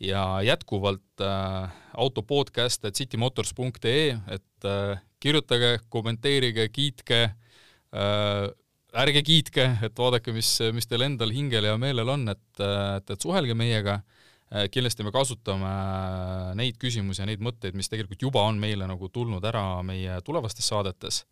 ja 0.00 0.42
jätkuvalt 0.42 1.20
äh, 1.20 1.72
autopodcast 1.96 2.84
at 2.84 2.94
citymotors.ee, 2.94 4.18
et 4.28 4.64
äh, 4.64 5.00
kirjutage, 5.24 5.78
kommenteerige, 5.88 6.68
kiitke 6.74 7.22
äh,, 7.24 8.52
ärge 8.94 9.22
kiitke, 9.26 9.66
et 9.82 9.98
vaadake, 9.98 10.32
mis, 10.34 10.48
mis 10.74 10.86
teil 10.86 11.04
endal 11.06 11.32
hingel 11.34 11.66
ja 11.66 11.78
meelel 11.80 12.10
on, 12.14 12.28
et, 12.30 12.44
et, 12.60 13.10
et 13.10 13.26
suhelge 13.26 13.56
meiega. 13.58 14.02
kindlasti 14.70 15.02
me 15.02 15.10
kasutame 15.10 15.70
neid 16.54 16.76
küsimusi 16.78 17.22
ja 17.22 17.26
neid 17.26 17.40
mõtteid, 17.42 17.74
mis 17.74 17.88
tegelikult 17.90 18.22
juba 18.22 18.44
on 18.46 18.60
meile 18.60 18.86
nagu 18.86 19.08
tulnud 19.10 19.42
ära 19.44 19.82
meie 19.82 20.20
tulevastes 20.22 20.68
saadetes. 20.70 21.24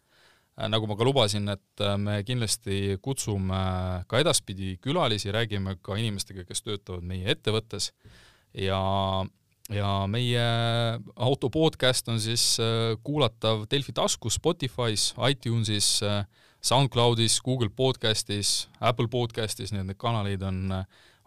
nagu 0.57 0.87
ma 0.87 0.97
ka 0.97 1.05
lubasin, 1.05 1.49
et 1.49 1.85
me 1.99 2.23
kindlasti 2.25 2.99
kutsume 3.03 3.61
ka 4.09 4.19
edaspidi 4.19 4.77
külalisi, 4.83 5.31
räägime 5.31 5.77
ka 5.83 5.97
inimestega, 5.97 6.45
kes 6.45 6.63
töötavad 6.63 7.05
meie 7.05 7.31
ettevõttes 7.31 7.93
ja 8.55 8.81
ja 9.71 10.07
meie 10.11 10.43
auto 11.17 11.51
podcast 11.51 12.09
on 12.09 12.21
siis 12.21 12.57
kuulatav 13.03 13.67
Delfi 13.71 13.93
taskus, 13.93 14.41
Spotify's, 14.41 15.13
iTunesis 15.31 16.01
äh,, 16.03 16.25
SoundCloudis, 16.63 17.41
Google 17.43 17.71
podcastis, 17.75 18.69
Apple 18.81 19.09
podcastis, 19.11 19.73
nii 19.73 19.83
et 19.83 19.89
neid 19.91 19.99
kanaleid 19.99 20.43
on, 20.47 20.71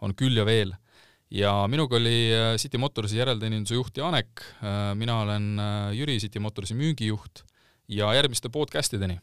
on 0.00 0.14
küll 0.16 0.36
ja 0.38 0.46
veel. 0.48 0.72
ja 1.30 1.50
minuga 1.66 1.96
oli 1.98 2.30
äh, 2.30 2.52
City 2.56 2.78
Motorsi 2.78 3.18
järelteeninduse 3.18 3.74
juht 3.74 3.96
Janek, 3.98 4.44
äh, 4.62 4.94
mina 4.94 5.20
olen 5.24 5.58
äh, 5.58 5.90
Jüri, 5.98 6.20
City 6.22 6.38
Motorsi 6.38 6.74
müügijuht 6.74 7.42
ja 7.88 8.14
järgmiste 8.14 8.48
podcastideni! 8.48 9.18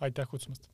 aitäh 0.00 0.26
kutsumast! 0.28 0.68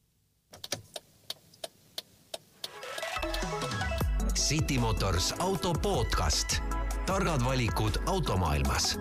City 4.34 4.78
Motors 4.78 5.34
auto 5.38 5.74
podcast, 5.74 6.58
targad 7.06 7.44
valikud 7.44 7.92
automaailmas 8.06 8.98